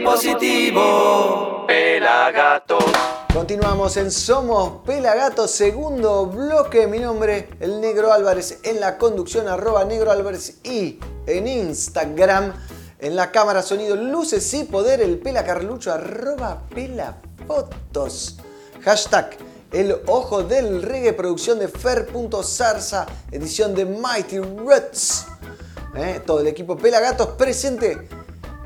Positivo. 0.00 1.64
Pelagatos. 1.66 2.84
Continuamos 3.32 3.96
en 3.96 4.10
Somos 4.10 4.84
Pelagatos, 4.84 5.50
segundo 5.50 6.26
bloque. 6.26 6.86
Mi 6.86 6.98
nombre, 6.98 7.48
el 7.60 7.80
Negro 7.80 8.12
Álvarez, 8.12 8.58
en 8.62 8.80
la 8.80 8.98
conducción, 8.98 9.48
arroba 9.48 9.84
Negro 9.84 10.10
Álvarez 10.10 10.58
y 10.64 10.98
en 11.26 11.46
Instagram, 11.46 12.54
en 12.98 13.16
la 13.16 13.30
cámara, 13.30 13.62
sonido, 13.62 13.96
luces 13.96 14.52
y 14.54 14.64
poder, 14.64 15.00
el 15.00 15.18
Pela 15.18 15.44
Carlucho, 15.44 15.92
arroba 15.92 16.62
Pela 16.74 17.18
Fotos. 17.46 18.38
Hashtag 18.82 19.36
El 19.72 20.00
Ojo 20.06 20.42
del 20.42 20.82
Reggae, 20.82 21.12
producción 21.12 21.58
de 21.58 21.68
Fer.zarza, 21.68 23.06
edición 23.30 23.74
de 23.74 23.84
Mighty 23.84 24.38
Roots. 24.38 25.26
¿Eh? 25.94 26.20
Todo 26.24 26.40
el 26.40 26.46
equipo 26.46 26.76
Pelagatos 26.76 27.28
presente. 27.28 28.08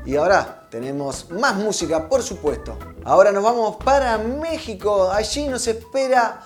Y 0.05 0.15
ahora 0.15 0.62
tenemos 0.73 1.29
más 1.29 1.55
música, 1.55 2.09
por 2.09 2.23
supuesto. 2.23 2.75
Ahora 3.03 3.31
nos 3.31 3.43
vamos 3.43 3.75
para 3.85 4.17
México. 4.17 5.11
Allí 5.11 5.47
nos 5.47 5.67
espera 5.67 6.41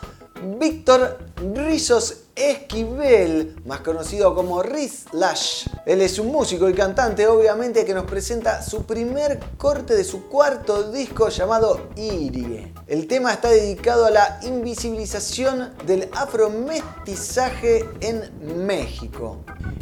Víctor 0.60 1.18
Rizos 1.56 2.24
Esquivel, 2.36 3.56
más 3.66 3.80
conocido 3.80 4.36
como 4.36 4.62
Riz 4.62 5.06
Lash. 5.14 5.70
Él 5.86 6.02
es 6.02 6.20
un 6.20 6.28
músico 6.28 6.68
y 6.68 6.74
cantante, 6.74 7.26
obviamente, 7.26 7.86
que 7.86 7.94
nos 7.94 8.04
presenta 8.04 8.62
su 8.62 8.84
primer 8.84 9.40
corte 9.58 9.96
de 9.96 10.04
su 10.04 10.28
cuarto 10.28 10.92
disco 10.92 11.30
llamado 11.30 11.88
Irie. 11.96 12.74
El 12.86 13.08
tema 13.08 13.32
está 13.32 13.48
dedicado 13.48 14.08
a 14.08 14.12
la 14.12 14.42
invisibilización 14.44 15.74
del 15.86 16.10
afromestizaje 16.12 17.90
en 18.02 18.66
México 18.68 19.38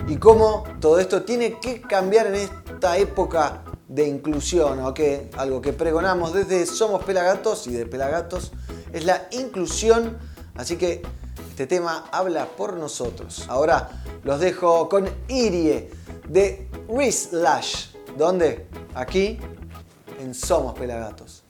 y 0.08 0.18
cómo 0.18 0.66
todo 0.80 1.00
esto 1.00 1.24
tiene 1.24 1.60
que 1.60 1.82
cambiar 1.82 2.28
en 2.28 2.36
esta 2.36 3.00
época 3.00 3.64
de 3.96 4.08
inclusión, 4.08 4.80
¿o 4.82 4.94
que 4.94 5.32
algo 5.38 5.62
que 5.62 5.72
pregonamos 5.72 6.34
desde 6.34 6.66
Somos 6.66 7.04
Pelagatos 7.06 7.66
y 7.68 7.72
de 7.72 7.86
Pelagatos 7.86 8.52
es 8.92 9.06
la 9.06 9.28
inclusión, 9.32 10.18
así 10.56 10.76
que 10.76 11.02
este 11.50 11.66
tema 11.66 12.10
habla 12.12 12.46
por 12.46 12.74
nosotros. 12.74 13.46
Ahora 13.48 14.04
los 14.24 14.42
dejo 14.42 14.90
con 14.90 15.10
Irie 15.30 15.90
de 16.28 16.68
Riz 16.90 17.32
Lash. 17.32 17.88
¿Dónde? 18.18 18.68
Aquí 18.94 19.40
en 20.20 20.34
Somos 20.34 20.78
Pelagatos. 20.78 21.44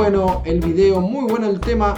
bueno 0.00 0.40
el 0.46 0.60
video, 0.60 0.98
muy 1.02 1.30
bueno 1.30 1.46
el 1.46 1.60
tema. 1.60 1.94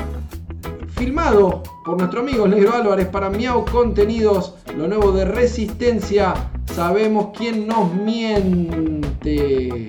Filmado 0.88 1.62
por 1.84 1.98
nuestro 1.98 2.18
amigo 2.18 2.48
Negro 2.48 2.74
Álvarez 2.74 3.06
para 3.06 3.30
Miau 3.30 3.64
Contenidos, 3.64 4.56
lo 4.76 4.88
nuevo 4.88 5.12
de 5.12 5.24
Resistencia. 5.24 6.34
Sabemos 6.74 7.28
quién 7.38 7.68
nos 7.68 7.94
miente. 7.94 9.86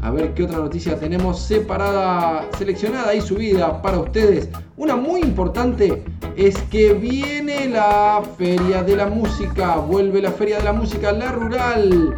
A 0.00 0.12
ver 0.12 0.32
qué 0.34 0.44
otra 0.44 0.58
noticia 0.58 0.96
tenemos 0.96 1.40
separada, 1.40 2.46
seleccionada 2.56 3.16
y 3.16 3.20
subida 3.20 3.82
para 3.82 3.98
ustedes. 3.98 4.48
Una 4.76 4.94
muy 4.94 5.20
importante 5.20 6.04
es 6.36 6.56
que 6.70 6.92
viene 6.92 7.68
la 7.68 8.22
Feria 8.38 8.84
de 8.84 8.94
la 8.94 9.06
Música. 9.06 9.74
Vuelve 9.74 10.22
la 10.22 10.30
Feria 10.30 10.58
de 10.58 10.62
la 10.62 10.72
Música, 10.72 11.10
la 11.10 11.32
rural. 11.32 12.14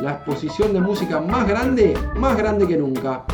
La 0.00 0.12
exposición 0.12 0.72
de 0.72 0.80
música 0.80 1.20
más 1.20 1.48
grande, 1.48 1.94
más 2.14 2.36
grande 2.36 2.68
que 2.68 2.76
nunca. 2.76 3.24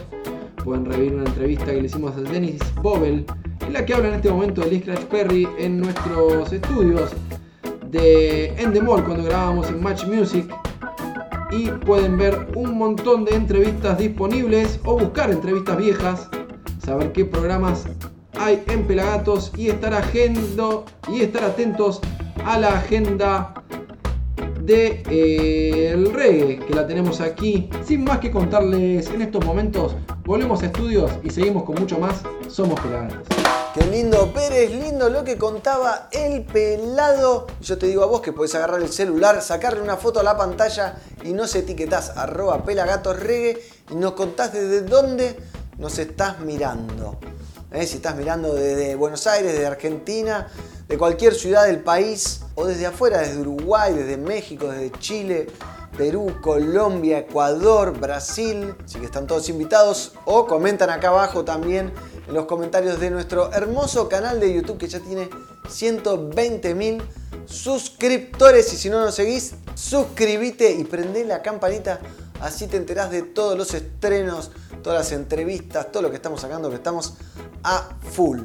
Pueden 0.64 0.86
revivir 0.86 1.16
una 1.16 1.26
entrevista 1.26 1.66
que 1.66 1.82
le 1.82 1.88
hicimos 1.88 2.16
a 2.16 2.22
Dennis 2.22 2.62
Bobel, 2.82 3.26
en 3.60 3.74
la 3.74 3.86
que 3.86 3.94
habla 3.94 4.08
en 4.08 4.14
este 4.14 4.30
momento 4.30 4.62
de 4.62 4.72
Lee 4.72 4.80
Scratch 4.80 5.04
Perry 5.08 5.50
en 5.60 5.82
nuestros 5.82 6.54
estudios 6.54 7.12
de 7.92 8.54
Endemol 8.58 9.04
cuando 9.04 9.26
grabábamos 9.26 9.68
en 9.68 9.84
Match 9.84 10.06
Music. 10.06 10.50
Y 11.58 11.72
pueden 11.72 12.18
ver 12.18 12.50
un 12.54 12.78
montón 12.78 13.26
de 13.26 13.34
entrevistas 13.34 13.98
disponibles 13.98 14.80
o 14.86 15.00
buscar 15.00 15.32
entrevistas 15.32 15.76
viejas, 15.76 16.30
saber 16.86 17.12
qué 17.14 17.26
programas 17.26 17.86
hay 18.40 18.64
en 18.68 18.86
Pelagatos 18.86 19.52
y 19.58 19.70
estar 19.70 19.96
agendo 19.96 20.86
y 21.10 21.22
estar 21.22 21.44
atentos 21.44 22.00
a 22.46 22.60
la 22.60 22.78
agenda 22.78 23.56
de 24.62 25.02
eh, 25.10 25.94
el 25.94 26.14
reggae 26.14 26.60
que 26.60 26.76
la 26.76 26.86
tenemos 26.86 27.22
aquí. 27.22 27.72
Sin 27.84 28.04
más 28.04 28.20
que 28.20 28.30
contarles 28.30 29.10
en 29.10 29.24
estos 29.24 29.44
momentos, 29.44 29.96
volvemos 30.26 30.62
a 30.62 30.68
estudios 30.68 31.12
y 31.24 31.32
seguimos 31.32 31.64
con 31.64 31.80
mucho 31.80 31.98
más. 31.98 32.22
Somos 32.50 32.80
Pelagatos. 32.82 33.47
Qué 33.78 33.86
lindo, 33.86 34.34
Pérez, 34.34 34.72
lindo 34.72 35.08
lo 35.08 35.24
que 35.24 35.38
contaba 35.38 36.10
el 36.12 36.44
pelado. 36.44 37.46
Yo 37.62 37.78
te 37.78 37.86
digo 37.86 38.02
a 38.02 38.08
vos 38.08 38.22
que 38.22 38.34
podés 38.34 38.56
agarrar 38.56 38.82
el 38.82 38.92
celular, 38.92 39.40
sacarle 39.44 39.82
una 39.82 39.98
foto 39.98 40.20
a 40.20 40.24
la 40.24 40.36
pantalla 40.36 40.96
y 41.24 41.32
nos 41.34 41.54
etiquetás 41.54 42.18
arroba 42.18 42.64
pelagatosregue 42.64 43.62
y 43.92 43.96
nos 43.96 44.14
contás 44.14 44.52
desde 44.52 44.82
dónde 44.82 45.38
nos 45.78 46.00
estás 46.00 46.40
mirando. 46.40 47.20
¿Eh? 47.72 47.86
Si 47.86 47.98
estás 47.98 48.16
mirando 48.16 48.56
desde 48.56 48.96
Buenos 48.96 49.28
Aires, 49.28 49.52
desde 49.52 49.68
Argentina, 49.68 50.48
de 50.88 50.98
cualquier 50.98 51.36
ciudad 51.36 51.68
del 51.68 51.82
país 51.82 52.42
o 52.56 52.66
desde 52.66 52.88
afuera, 52.88 53.20
desde 53.20 53.42
Uruguay, 53.42 53.94
desde 53.94 54.18
México, 54.18 54.70
desde 54.70 54.92
Chile, 54.98 55.48
Perú, 55.96 56.38
Colombia, 56.42 57.20
Ecuador, 57.20 58.00
Brasil. 58.00 58.74
Así 58.84 58.98
que 58.98 59.06
están 59.06 59.28
todos 59.28 59.50
invitados 59.50 60.14
o 60.26 60.48
comentan 60.48 60.90
acá 60.90 61.10
abajo 61.10 61.46
también 61.46 61.94
en 62.28 62.34
los 62.34 62.46
comentarios 62.46 63.00
de 63.00 63.10
nuestro 63.10 63.52
hermoso 63.54 64.10
canal 64.10 64.40
de 64.40 64.54
YouTube 64.54 64.78
que 64.78 64.88
ya 64.88 65.00
tiene 65.00 65.30
120 65.70 66.76
mil 66.76 67.02
suscriptores. 67.46 68.72
Y 68.74 68.78
si 68.78 68.90
no 68.90 69.00
nos 69.00 69.16
seguís, 69.16 69.54
suscríbete 69.76 70.72
y 70.72 70.84
prende 70.84 71.24
la 71.26 71.42
campanita. 71.42 72.00
Así 72.42 72.68
te 72.68 72.78
enterás 72.78 73.10
de 73.12 73.24
todos 73.24 73.58
los 73.58 73.74
estrenos, 73.74 74.52
todas 74.84 75.00
las 75.00 75.12
entrevistas, 75.12 75.92
todo 75.92 76.04
lo 76.04 76.10
que 76.10 76.18
estamos 76.18 76.42
sacando, 76.42 76.70
que 76.70 76.76
estamos 76.76 77.14
a 77.64 77.90
full. 78.12 78.42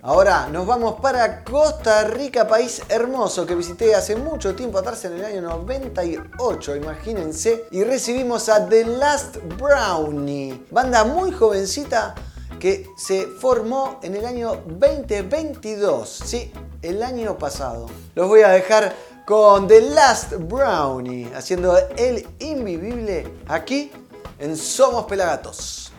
Ahora 0.00 0.48
nos 0.48 0.66
vamos 0.66 1.00
para 1.00 1.44
Costa 1.44 2.04
Rica, 2.04 2.46
país 2.46 2.82
hermoso 2.90 3.46
que 3.46 3.54
visité 3.54 3.94
hace 3.94 4.16
mucho 4.16 4.54
tiempo 4.54 4.78
atrás 4.78 5.02
en 5.06 5.14
el 5.14 5.24
año 5.24 5.40
98, 5.40 6.76
imagínense. 6.76 7.64
Y 7.70 7.84
recibimos 7.84 8.50
a 8.50 8.68
The 8.68 8.84
Last 8.84 9.36
Brownie, 9.58 10.62
banda 10.70 11.04
muy 11.04 11.32
jovencita 11.32 12.14
que 12.64 12.88
se 12.96 13.26
formó 13.26 14.00
en 14.02 14.16
el 14.16 14.24
año 14.24 14.62
2022, 14.66 16.08
sí, 16.24 16.50
el 16.80 17.02
año 17.02 17.36
pasado. 17.36 17.90
Los 18.14 18.26
voy 18.26 18.40
a 18.40 18.48
dejar 18.48 18.96
con 19.26 19.68
The 19.68 19.82
Last 19.82 20.32
Brownie, 20.48 21.30
haciendo 21.34 21.76
el 21.98 22.26
invivible 22.38 23.30
aquí 23.48 23.92
en 24.38 24.56
Somos 24.56 25.04
Pelagatos. 25.04 25.92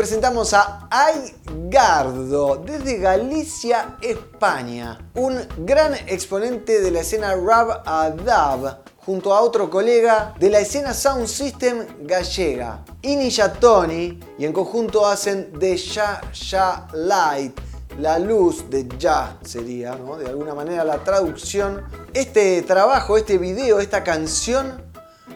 Presentamos 0.00 0.54
a 0.54 0.88
Aigardo 0.90 2.56
desde 2.56 2.96
Galicia, 2.96 3.98
España. 4.00 4.98
Un 5.14 5.38
gran 5.58 5.92
exponente 6.06 6.80
de 6.80 6.90
la 6.90 7.00
escena 7.00 7.34
rap 7.34 7.86
Adab, 7.86 8.78
junto 8.96 9.34
a 9.34 9.42
otro 9.42 9.68
colega 9.68 10.34
de 10.40 10.48
la 10.48 10.60
escena 10.60 10.94
Sound 10.94 11.26
System 11.26 11.84
gallega, 12.04 12.82
Inisha 13.02 13.52
Tony, 13.52 14.18
y 14.38 14.46
en 14.46 14.54
conjunto 14.54 15.04
hacen 15.04 15.52
The 15.60 15.76
Ya 15.76 16.22
Ya 16.32 16.88
Light, 16.94 17.60
la 17.98 18.18
luz 18.18 18.70
de 18.70 18.88
Ya 18.98 19.36
sería, 19.42 19.96
¿no? 19.96 20.16
De 20.16 20.30
alguna 20.30 20.54
manera 20.54 20.82
la 20.82 21.04
traducción. 21.04 21.84
Este 22.14 22.62
trabajo, 22.62 23.18
este 23.18 23.36
video, 23.36 23.80
esta 23.80 24.02
canción 24.02 24.89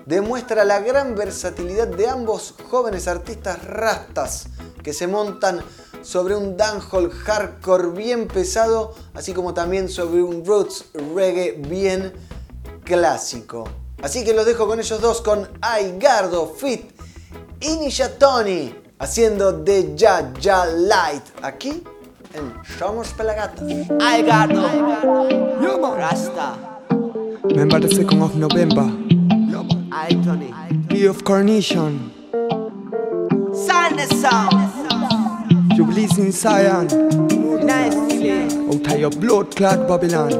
demuestra 0.06 0.64
la 0.64 0.80
gran 0.80 1.14
versatilidad 1.14 1.88
de 1.88 2.08
ambos 2.08 2.54
jóvenes 2.70 3.08
artistas 3.08 3.64
rastas 3.64 4.46
que 4.82 4.92
se 4.92 5.06
montan 5.06 5.60
sobre 6.02 6.36
un 6.36 6.56
dancehall 6.56 7.10
hardcore 7.10 7.88
bien 7.88 8.28
pesado, 8.28 8.94
así 9.14 9.32
como 9.32 9.54
también 9.54 9.88
sobre 9.88 10.22
un 10.22 10.44
roots 10.44 10.84
reggae 11.14 11.52
bien 11.52 12.12
clásico. 12.84 13.64
Así 14.02 14.22
que 14.24 14.34
los 14.34 14.44
dejo 14.44 14.66
con 14.66 14.78
ellos 14.78 15.00
dos, 15.00 15.22
con 15.22 15.48
Aigardo 15.62 16.52
Fit 16.54 16.90
Inisha 17.60 18.18
Tony, 18.18 18.74
haciendo 18.98 19.52
de 19.52 19.96
Ya 19.96 20.32
Ya 20.38 20.66
Light, 20.66 21.24
aquí 21.40 21.82
en 22.34 22.52
Somos 22.78 23.08
Pelagatos. 23.14 23.64
Aigardo, 24.00 24.68
Rasta, 25.96 26.74
Remember 27.44 27.80
the 27.80 27.88
2nd 27.88 28.22
of 28.22 28.34
November, 28.36 28.84
I 29.96 30.08
Tony, 30.08 30.52
Day 30.88 31.04
of 31.06 31.22
Carnation, 31.22 32.10
Sound 33.54 33.96
the 33.96 34.06
sound, 34.20 35.70
Jubilees 35.76 36.18
in 36.18 36.32
Zion, 36.32 36.88
nice 37.64 37.94
out 37.94 38.90
of 38.92 38.98
your 38.98 39.10
blood 39.10 39.54
clot 39.54 39.86
Babylon. 39.86 40.30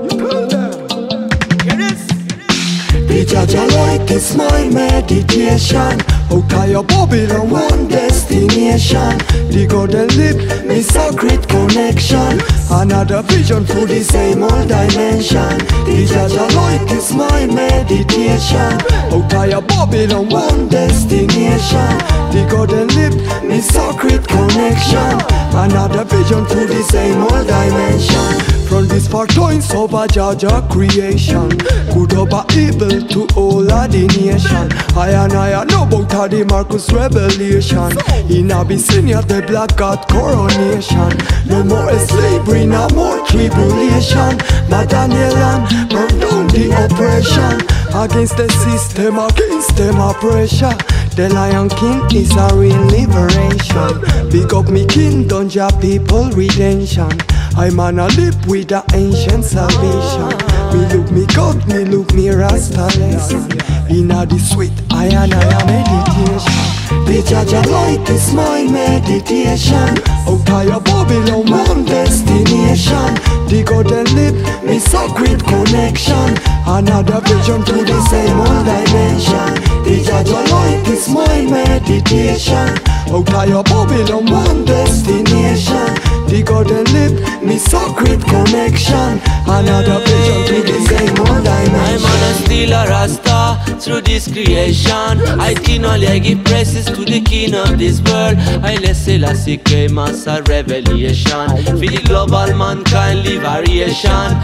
The 3.07 3.25
Jaja 3.25 3.71
light 3.71 4.11
is 4.11 4.37
my 4.37 4.69
meditation. 4.71 6.01
Out 6.33 6.53
of 6.53 6.69
your 6.69 6.83
Babylon, 6.83 7.49
one 7.49 7.87
destination. 7.87 9.19
The 9.55 9.67
golden 9.71 10.09
lip, 10.17 10.67
me 10.67 10.83
sacred 10.83 11.49
connection. 11.49 12.41
Another 12.71 13.23
vision 13.23 13.65
through 13.67 13.87
the 13.87 14.03
same 14.03 14.43
old 14.43 14.69
dimension. 14.69 15.59
The 15.87 16.07
Jaja 16.09 16.55
light 16.57 16.91
is 16.91 17.13
my 17.15 17.47
meditation. 17.47 18.81
Out 19.13 19.53
of 19.53 19.67
Babylon, 19.67 20.29
one 20.29 20.69
destination. 20.69 21.99
The 22.33 22.47
golden 22.51 22.89
lip, 22.89 23.15
me 23.45 23.61
sacred 23.61 24.27
connection. 24.27 25.44
Another 25.57 26.03
vision 26.05 26.45
to 26.47 26.67
the 26.67 26.83
same 26.83 27.23
old 27.23 27.47
dimension. 27.47 28.67
From 28.67 28.89
this 28.89 29.07
far 29.07 29.27
times 29.29 29.73
over 29.73 30.07
Jaja 30.09 30.69
creation. 30.69 31.49
Good 31.95 32.15
over 32.15 32.45
evil 32.59 33.01
to 33.09 33.29
all 33.37 33.71
of 33.73 33.93
the 33.93 34.07
nation. 34.19 34.73
I 34.99 35.11
and 35.11 35.33
I 35.33 35.63
know 35.65 35.85
about 35.85 36.31
the 36.33 36.45
Marcus 36.45 36.91
revelation. 36.91 37.93
In 38.29 38.51
Abyssinia 38.51 39.23
the 39.23 39.43
black 39.47 39.77
god 39.77 40.09
coronation. 40.09 41.13
No 41.47 41.63
more 41.63 41.99
slavery, 42.01 42.67
no 42.67 42.89
more 42.91 43.25
tribulation. 43.29 44.39
But 44.69 44.91
Daniel 44.91 45.37
and 45.37 45.89
burn 45.89 46.19
down 46.19 46.47
the 46.49 46.73
oppression 46.85 47.84
Against 47.95 48.37
the 48.37 48.49
system, 48.65 49.19
against 49.19 49.77
them 49.77 50.01
oppression 50.01 50.77
the 51.17 51.29
Lion 51.29 51.69
King 51.69 52.03
is 52.11 52.35
a 52.35 52.51
real 52.57 52.81
liberation. 52.91 54.31
Big 54.31 54.53
up 54.53 54.69
me 54.69 54.85
kingdom, 54.85 55.49
ja 55.49 55.71
people 55.79 56.29
redemption. 56.33 57.13
I'm 57.57 57.79
on 57.79 58.01
a 58.01 58.09
lip 58.19 58.35
with 58.49 58.69
the 58.69 58.83
ancient 58.95 59.45
salvation. 59.45 60.35
Me 60.75 60.83
look 60.91 61.13
me 61.13 61.25
God, 61.27 61.65
me 61.69 61.85
look 61.85 62.13
me 62.15 62.31
Rasta 62.31 62.87
lesson. 62.99 63.47
Inna 63.89 64.27
the 64.27 64.41
sweet, 64.41 64.73
I 64.91 65.07
and 65.07 65.33
I 65.33 65.65
meditation. 65.65 66.64
The 67.07 67.23
Jaja 67.27 67.65
light 67.67 68.09
is 68.11 68.33
my 68.33 68.63
meditation. 68.65 69.99
Out 70.27 70.49
of 70.51 70.65
your 70.65 70.81
Babylon, 70.81 71.51
one 71.51 71.85
destination. 71.85 73.15
The 73.49 73.63
golden 73.67 74.07
lip, 74.17 74.35
me 74.65 74.79
sacred 74.79 75.43
connection. 75.45 76.39
Another 76.67 77.21
vision 77.21 77.63
to 77.65 77.85
the 77.85 78.01
same 78.09 78.39
old 78.39 78.65
dimension. 78.65 79.51
The 79.85 79.97
Jaja 80.07 80.41
light 80.51 80.89
is 80.89 81.09
my 81.09 81.43
meditation. 81.43 82.69
Out 83.13 83.33
of 83.35 83.49
your 83.49 83.63
Babylon, 83.65 84.65
destination. 84.65 86.04
The 86.35 86.43
golden 86.43 86.83
lip, 86.91 87.45
me 87.45 87.59
sacred 87.59 88.21
connection. 88.25 89.23
Another 89.47 90.01
vision 90.03 90.43
to 90.49 90.63
the 90.67 90.81
same 90.89 91.17
old 91.21 91.47
I'm 91.47 91.67
dimension. 91.67 92.11
on 92.11 92.23
a 92.23 92.35
still 92.43 92.73
a 92.73 92.89
rasta 92.89 93.79
through 93.79 94.01
this 94.01 94.27
creation. 94.27 95.23
I 95.39 95.55
only 95.85 96.19
give 96.19 96.43
praises 96.43 96.87
to 96.87 97.05
the 97.05 97.21
king 97.21 97.55
of 97.55 97.79
this 97.79 98.01
world. 98.01 98.37
I 98.65 98.79
let 98.83 98.97
Selassie 98.97 99.59
came 99.59 99.97
as 99.97 100.27
a 100.27 100.43
revelation. 100.43 101.47
For 101.67 101.87
the 101.87 102.03
global 102.05 102.51
mankind 102.57 103.29
variation. 103.39 104.35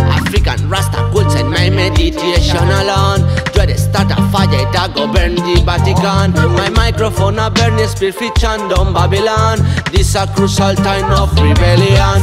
African 0.00 0.66
rasta 0.70 1.10
cults 1.12 1.34
and 1.34 1.50
my 1.50 1.68
meditation 1.68 2.56
alone. 2.56 3.20
Dread 3.52 3.78
start 3.78 4.10
a 4.12 4.16
fire 4.32 4.48
that 4.72 4.92
go 4.94 5.12
burn 5.12 5.34
the 5.34 5.60
Vatican. 5.62 6.32
My 6.56 6.70
microphone 6.70 7.38
a 7.38 7.50
burn 7.50 7.76
the 7.76 7.86
spirit 7.86 8.34
down 8.36 8.94
Babylon. 8.94 9.58
This 9.92 10.14
a 10.14 10.26
crucial 10.26 10.74
time 10.76 11.10
of 11.12 11.33
rebellion. 11.40 12.20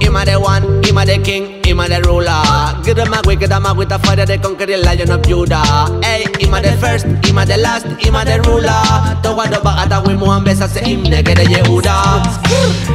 Him 0.00 0.16
a 0.16 0.24
the 0.24 0.38
one, 0.38 0.82
him 0.84 0.98
a 0.98 1.06
the 1.06 1.18
king, 1.22 1.62
him 1.64 1.80
a 1.80 1.88
the 1.88 2.02
ruler. 2.02 2.42
Give 2.84 2.96
them 2.96 3.14
a 3.14 3.22
wicked, 3.24 3.50
them 3.50 3.64
a 3.66 3.72
with 3.72 3.92
a 3.92 3.98
fire, 4.00 4.26
they 4.26 4.36
conquer 4.36 4.66
the 4.66 4.76
lion 4.76 5.10
of 5.10 5.22
Judah. 5.22 5.62
Hey, 6.02 6.26
him 6.40 6.52
a 6.52 6.60
the 6.60 6.72
first, 6.82 7.06
him 7.24 7.38
a 7.38 7.46
the 7.46 7.56
last, 7.56 7.86
him 7.86 8.14
a 8.14 8.24
the 8.24 8.42
ruler. 8.42 8.82
Towa 9.22 9.46
do 9.48 9.62
ba 9.62 9.78
ata 9.78 10.02
we 10.04 10.14
mo 10.14 10.26
ambesa 10.26 10.68
se 10.68 10.80
him 10.84 11.04
nege 11.04 11.34
de 11.34 11.44
Yehuda. 11.44 12.22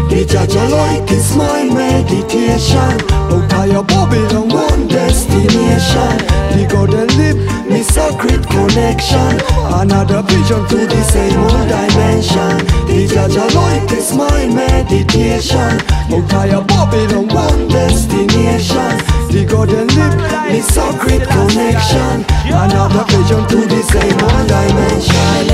The 0.09 0.25
Jaja 0.25 0.69
light 0.69 1.09
is 1.09 1.35
my 1.35 1.63
meditation. 1.63 2.99
Out 3.31 3.53
of 3.53 3.71
your 3.71 3.83
Babylon, 3.83 4.49
one 4.49 4.87
destination. 4.87 6.46
The 6.57 6.65
golden 6.65 7.05
lip, 7.21 7.37
me 7.69 7.83
sacred 7.83 8.41
connection. 8.49 9.37
Another 9.77 10.23
vision 10.23 10.65
to 10.73 10.87
the 10.89 11.03
same 11.03 11.37
old 11.37 11.69
dimension. 11.69 12.57
The 12.89 13.05
Jaja 13.05 13.45
light 13.53 13.91
is 13.93 14.11
my 14.17 14.47
meditation. 14.49 15.77
Of 16.09 16.65
Babylon, 16.65 17.27
one 17.27 17.67
destination. 17.67 18.97
The 19.29 19.45
golden 19.45 19.85
lip, 19.93 20.17
me 20.49 20.61
sacred 20.61 21.29
connection. 21.29 22.25
Another 22.49 23.05
vision 23.05 23.45
to 23.53 23.57
the 23.69 23.81
same 23.93 24.17
old 24.17 24.47
dimension. 24.49 25.45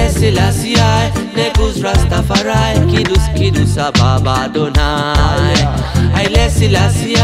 Negus 1.36 1.80
Rastafari, 1.80 2.80
Kidus 2.88 3.28
Kidus 3.36 3.78
Ababa 3.78 4.45
Adonai. 4.47 5.56
Haile 6.16 6.49
Selassie, 6.49 7.18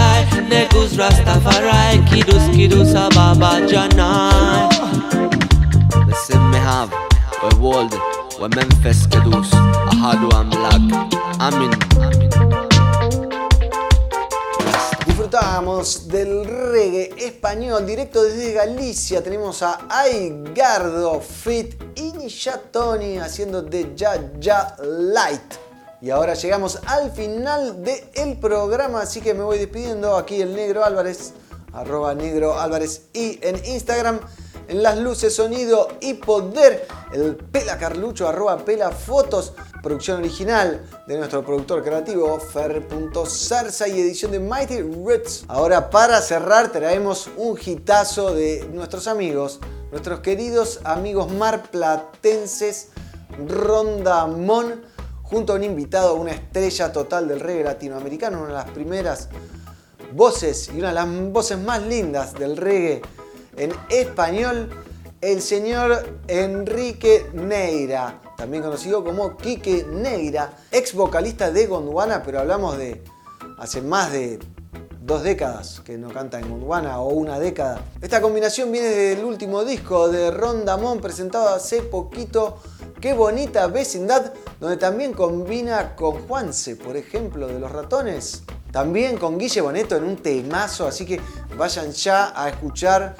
Rastafari, 1.09 2.05
Kidus 2.05 2.45
Kidus 2.53 2.93
Ababa 2.93 3.65
Janai. 3.65 4.69
Listen 6.05 6.51
me 6.51 6.57
have, 6.57 6.93
we 7.41 7.49
world, 7.57 7.93
we 8.39 8.47
Memphis 8.49 9.07
Kedus, 9.09 9.49
Ahadu 9.89 10.29
Amlak, 10.37 10.85
Amin. 11.41 11.73
Disfrutábamos 15.07 16.07
del 16.07 16.45
reggae 16.45 17.09
español 17.17 17.87
directo 17.87 18.21
desde 18.23 18.53
Galicia. 18.53 19.23
Tenemos 19.23 19.63
a 19.63 19.87
Aigardo 19.89 21.19
Fit 21.21 21.73
y 21.95 22.13
Tony 22.71 23.17
haciendo 23.17 23.63
de 23.63 23.95
Ya 23.95 24.13
Ya 24.39 24.75
Light. 24.79 25.68
Y 26.01 26.11
ahora 26.11 26.33
llegamos 26.33 26.79
al 26.85 27.11
final 27.11 27.83
del 27.83 28.39
programa, 28.39 29.01
así 29.01 29.19
que 29.19 29.33
me 29.33 29.43
voy 29.43 29.57
despidiendo. 29.57 30.15
Aquí 30.15 30.41
el 30.41 30.55
Negro 30.55 30.85
Álvarez, 30.85 31.33
arroba 31.73 32.15
Negro 32.15 32.57
Álvarez 32.57 33.09
y 33.13 33.37
en 33.41 33.63
Instagram. 33.65 34.19
En 34.69 34.83
las 34.83 34.99
luces, 34.99 35.35
sonido 35.35 35.87
y 35.99 36.13
poder, 36.13 36.87
el 37.11 37.35
Pela 37.35 37.79
Carlucho, 37.79 38.27
arroba 38.29 38.55
Pela 38.59 38.91
Fotos, 38.91 39.53
producción 39.81 40.19
original 40.19 40.87
de 41.07 41.17
nuestro 41.17 41.43
productor 41.43 41.83
creativo, 41.83 42.39
Fer.zarza 42.39 43.87
y 43.87 43.99
edición 43.99 44.31
de 44.31 44.39
Mighty 44.39 44.81
Roots. 44.81 45.43
Ahora 45.47 45.89
para 45.89 46.21
cerrar 46.21 46.71
traemos 46.71 47.29
un 47.35 47.57
hitazo 47.59 48.35
de 48.35 48.69
nuestros 48.71 49.07
amigos, 49.07 49.59
nuestros 49.89 50.19
queridos 50.19 50.81
amigos 50.83 51.31
marplatenses, 51.31 52.89
Rondamón, 53.47 54.83
junto 55.29 55.53
a 55.53 55.55
un 55.57 55.63
invitado, 55.63 56.15
una 56.15 56.31
estrella 56.31 56.91
total 56.91 57.27
del 57.27 57.39
reggae 57.39 57.63
latinoamericano, 57.63 58.39
una 58.39 58.47
de 58.47 58.53
las 58.53 58.71
primeras 58.71 59.29
voces 60.13 60.69
y 60.73 60.79
una 60.79 60.89
de 60.89 60.93
las 60.95 61.31
voces 61.31 61.59
más 61.59 61.83
lindas 61.83 62.33
del 62.33 62.57
reggae 62.57 63.01
en 63.57 63.71
español, 63.89 64.69
el 65.21 65.41
señor 65.41 66.19
Enrique 66.27 67.29
Neira, 67.33 68.21
también 68.37 68.63
conocido 68.63 69.03
como 69.03 69.37
Quique 69.37 69.85
Neira, 69.87 70.53
ex 70.71 70.93
vocalista 70.93 71.51
de 71.51 71.67
Gondwana, 71.67 72.23
pero 72.23 72.39
hablamos 72.39 72.77
de 72.77 73.03
hace 73.57 73.81
más 73.81 74.11
de 74.11 74.39
dos 75.01 75.23
décadas 75.23 75.81
que 75.83 75.97
no 75.97 76.09
canta 76.09 76.39
en 76.39 76.49
Gondwana 76.49 76.99
o 76.99 77.09
una 77.09 77.39
década. 77.39 77.81
Esta 78.01 78.21
combinación 78.21 78.71
viene 78.71 78.89
del 78.89 79.23
último 79.23 79.63
disco 79.65 80.09
de 80.09 80.31
Rondamón 80.31 80.99
presentado 81.01 81.49
hace 81.49 81.81
poquito, 81.81 82.59
Qué 83.01 83.13
bonita 83.13 83.65
vecindad, 83.67 84.33
donde 84.59 84.75
también 84.75 85.13
combina 85.13 85.95
con 85.95 86.27
Juanse, 86.27 86.75
por 86.75 86.97
ejemplo, 86.97 87.47
de 87.47 87.57
los 87.57 87.71
ratones. 87.71 88.43
También 88.73 89.17
con 89.17 89.37
Guille 89.37 89.61
Boneto 89.61 89.95
en 89.95 90.03
un 90.03 90.17
temazo, 90.17 90.85
así 90.85 91.05
que 91.05 91.21
vayan 91.57 91.93
ya 91.93 92.33
a 92.35 92.49
escuchar 92.49 93.15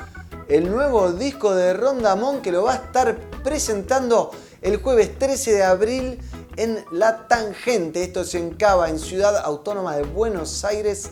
el 0.49 0.69
nuevo 0.69 1.13
disco 1.13 1.55
de 1.55 1.73
Rondamón 1.73 2.41
que 2.41 2.51
lo 2.51 2.63
va 2.63 2.73
a 2.73 2.75
estar 2.75 3.17
presentando 3.41 4.31
el 4.61 4.81
jueves 4.81 5.17
13 5.17 5.53
de 5.53 5.63
abril 5.63 6.19
en 6.57 6.83
La 6.91 7.29
Tangente. 7.29 8.03
Esto 8.03 8.25
se 8.25 8.39
encaba 8.39 8.89
en 8.89 8.99
Ciudad 8.99 9.37
Autónoma 9.37 9.95
de 9.95 10.03
Buenos 10.03 10.65
Aires. 10.65 11.11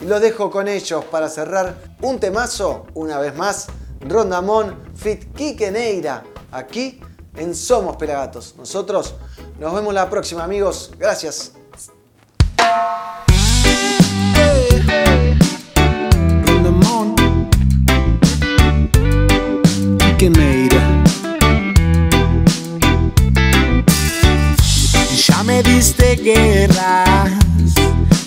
Y 0.00 0.04
los 0.04 0.20
dejo 0.20 0.50
con 0.50 0.68
ellos 0.68 1.04
para 1.06 1.28
cerrar 1.28 1.76
un 2.02 2.20
temazo, 2.20 2.86
una 2.94 3.18
vez 3.18 3.34
más, 3.34 3.66
Rondamón 4.00 4.92
Fit 4.94 5.34
Quique 5.34 5.70
Neira, 5.70 6.22
aquí 6.52 7.00
en 7.36 7.54
Somos 7.54 7.96
Pelagatos. 7.96 8.54
Nosotros 8.56 9.14
nos 9.58 9.74
vemos 9.74 9.92
la 9.92 10.08
próxima, 10.08 10.44
amigos. 10.44 10.92
Gracias. 10.98 11.57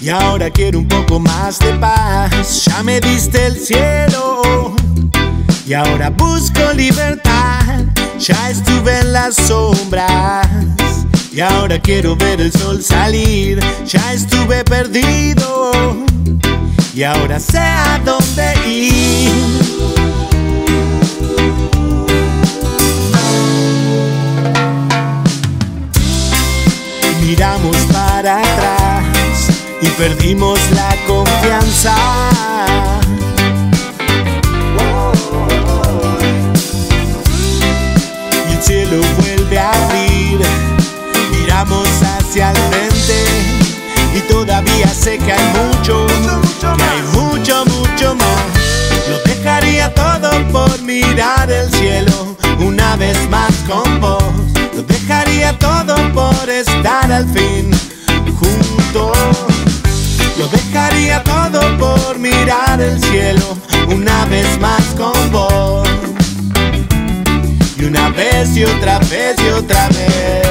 Y 0.02 0.10
ahora 0.10 0.50
quiero 0.50 0.80
un 0.80 0.88
poco 0.88 1.20
más 1.20 1.60
de 1.60 1.74
paz. 1.74 2.66
Ya 2.66 2.82
me 2.84 3.00
diste 3.00 3.46
el 3.46 3.60
cielo 3.60 4.74
y 5.68 5.74
ahora 5.74 6.10
busco 6.10 6.74
libertad. 6.76 7.86
Ya 8.18 8.50
estuve 8.50 9.00
en 9.00 9.14
las 9.14 9.36
sombras 9.36 10.48
y 11.32 11.40
ahora 11.40 11.80
quiero 11.80 12.16
ver 12.16 12.42
el 12.42 12.52
sol 12.52 12.82
salir. 12.82 13.60
Ya 13.86 14.14
estuve 14.14 14.64
perdido 14.64 15.72
y 16.96 17.04
ahora 17.04 17.40
sé 17.40 17.60
a 17.60 18.02
dónde 18.04 18.54
ir. 18.68 19.32
Miramos 27.24 27.78
para 27.94 28.40
atrás 28.40 28.91
y 29.82 29.88
perdimos 29.90 30.60
la 30.72 30.96
confianza. 31.08 31.96
Y 38.50 38.54
el 38.54 38.62
cielo 38.62 39.02
vuelve 39.20 39.60
a 39.60 39.72
abrir, 39.72 40.40
miramos 41.32 41.88
hacia 42.02 42.52
el 42.52 42.58
frente 42.58 43.26
y 44.16 44.20
todavía 44.32 44.88
sé 44.88 45.18
que 45.18 45.34
hay 45.34 45.54
mucho, 45.54 46.06
que 46.60 46.84
hay 46.84 47.02
mucho, 47.14 47.66
mucho 47.66 48.16
más. 48.16 48.46
Lo 49.10 49.20
dejaría 49.26 49.94
todo 49.94 50.30
por 50.52 50.82
mirar 50.84 51.52
el 51.52 51.72
cielo 51.74 52.38
una 52.60 52.96
vez 52.96 53.18
más 53.30 53.52
con 53.68 54.00
vos. 54.00 54.24
Lo 54.76 54.84
dejaría 54.84 55.58
todo 55.58 55.96
por 56.14 56.50
estar 56.50 57.12
al 57.12 57.28
fin 57.30 57.72
juntos. 58.40 59.51
Dejaría 60.74 61.22
todo 61.24 61.60
por 61.78 62.18
mirar 62.18 62.80
el 62.80 62.98
cielo 63.04 63.58
una 63.90 64.24
vez 64.28 64.58
más 64.62 64.82
con 64.98 65.30
vos. 65.30 65.86
Y 67.78 67.84
una 67.84 68.08
vez 68.12 68.56
y 68.56 68.64
otra 68.64 69.00
vez 69.00 69.36
y 69.46 69.50
otra 69.50 69.90
vez. 69.90 70.48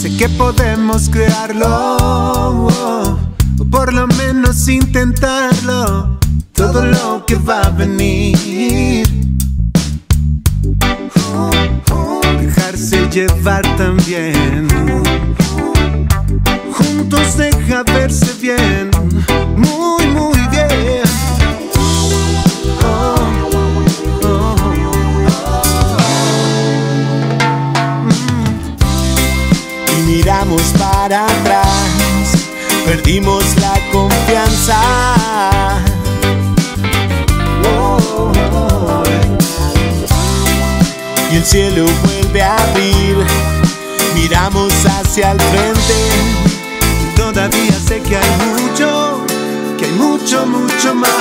Sé 0.00 0.16
que 0.16 0.30
podemos 0.30 1.10
crearlo, 1.10 2.68
o 3.58 3.64
por 3.70 3.92
lo 3.92 4.06
menos 4.06 4.66
intentarlo. 4.66 6.23
Todo 6.54 6.84
lo 6.84 7.24
que 7.26 7.34
va 7.36 7.62
a 7.62 7.70
venir. 7.70 9.06
Dejarse 12.40 13.08
llevar 13.10 13.62
también. 13.76 14.68
Juntos 16.72 17.36
deja 17.36 17.82
verse 17.82 18.32
bien, 18.40 18.90
el 41.44 41.50
cielo 41.50 41.84
vuelve 42.02 42.42
a 42.42 42.56
abrir, 42.56 43.16
miramos 44.14 44.72
hacia 44.86 45.32
el 45.32 45.40
frente. 45.40 45.94
Todavía 47.16 47.72
sé 47.86 48.00
que 48.00 48.16
hay 48.16 48.30
mucho, 48.46 49.20
que 49.78 49.84
hay 49.84 49.92
mucho, 49.92 50.46
mucho 50.46 50.94
más. 50.94 51.12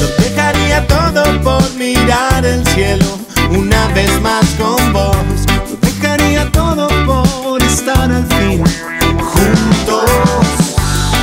Lo 0.00 0.24
dejaría 0.24 0.86
todo 0.86 1.22
por 1.42 1.74
mirar 1.74 2.44
el 2.46 2.66
cielo 2.68 3.18
una 3.50 3.88
vez 3.88 4.10
más 4.22 4.44
con 4.58 4.92
vos. 4.92 5.16
Lo 5.70 5.76
dejaría 5.86 6.50
todo 6.50 6.88
por 7.04 7.62
estar 7.62 8.10
al 8.10 8.26
fin 8.26 8.64
juntos. 9.18 10.10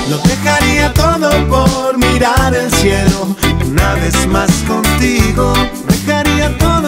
Lo 0.08 0.18
dejaría 0.20 0.94
todo 0.94 1.30
por 1.48 1.98
mirar 1.98 2.54
el 2.54 2.72
cielo 2.74 3.36
una 3.66 3.96
vez 3.96 4.28
más 4.28 4.52
contigo. 4.68 5.54
Dejaría 5.88 6.56
todo 6.60 6.79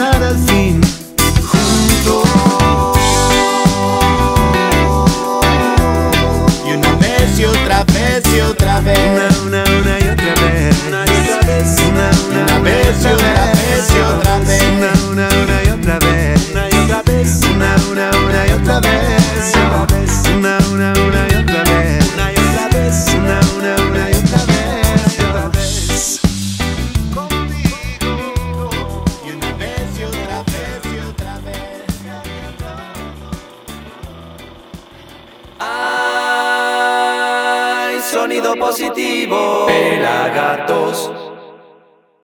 estar 0.00 0.22
al 0.22 0.38
fin 0.48 0.80
juntos. 1.44 2.24
Y 6.66 6.72
una 6.72 6.92
vez 6.94 7.38
y 7.38 7.44
otra 7.44 7.84
vez 7.84 8.22
y 8.34 8.40
otra 8.40 8.80
vez. 8.80 8.98
Una, 8.98 9.28
una, 9.46 9.62
una 9.78 9.98
y 9.98 10.08
otra 10.08 10.34
vez. 10.42 10.76
Una 10.88 11.04
y 11.04 11.08
otra 11.20 11.46
vez. 11.46 11.76
Una, 11.90 12.10
una, 12.28 12.42
una 12.44 12.58
vez 12.60 13.02
y 13.02 13.06
otra 13.08 13.52
vez 13.52 13.90
y 13.94 14.00
otra 14.00 14.22
vez. 14.22 14.29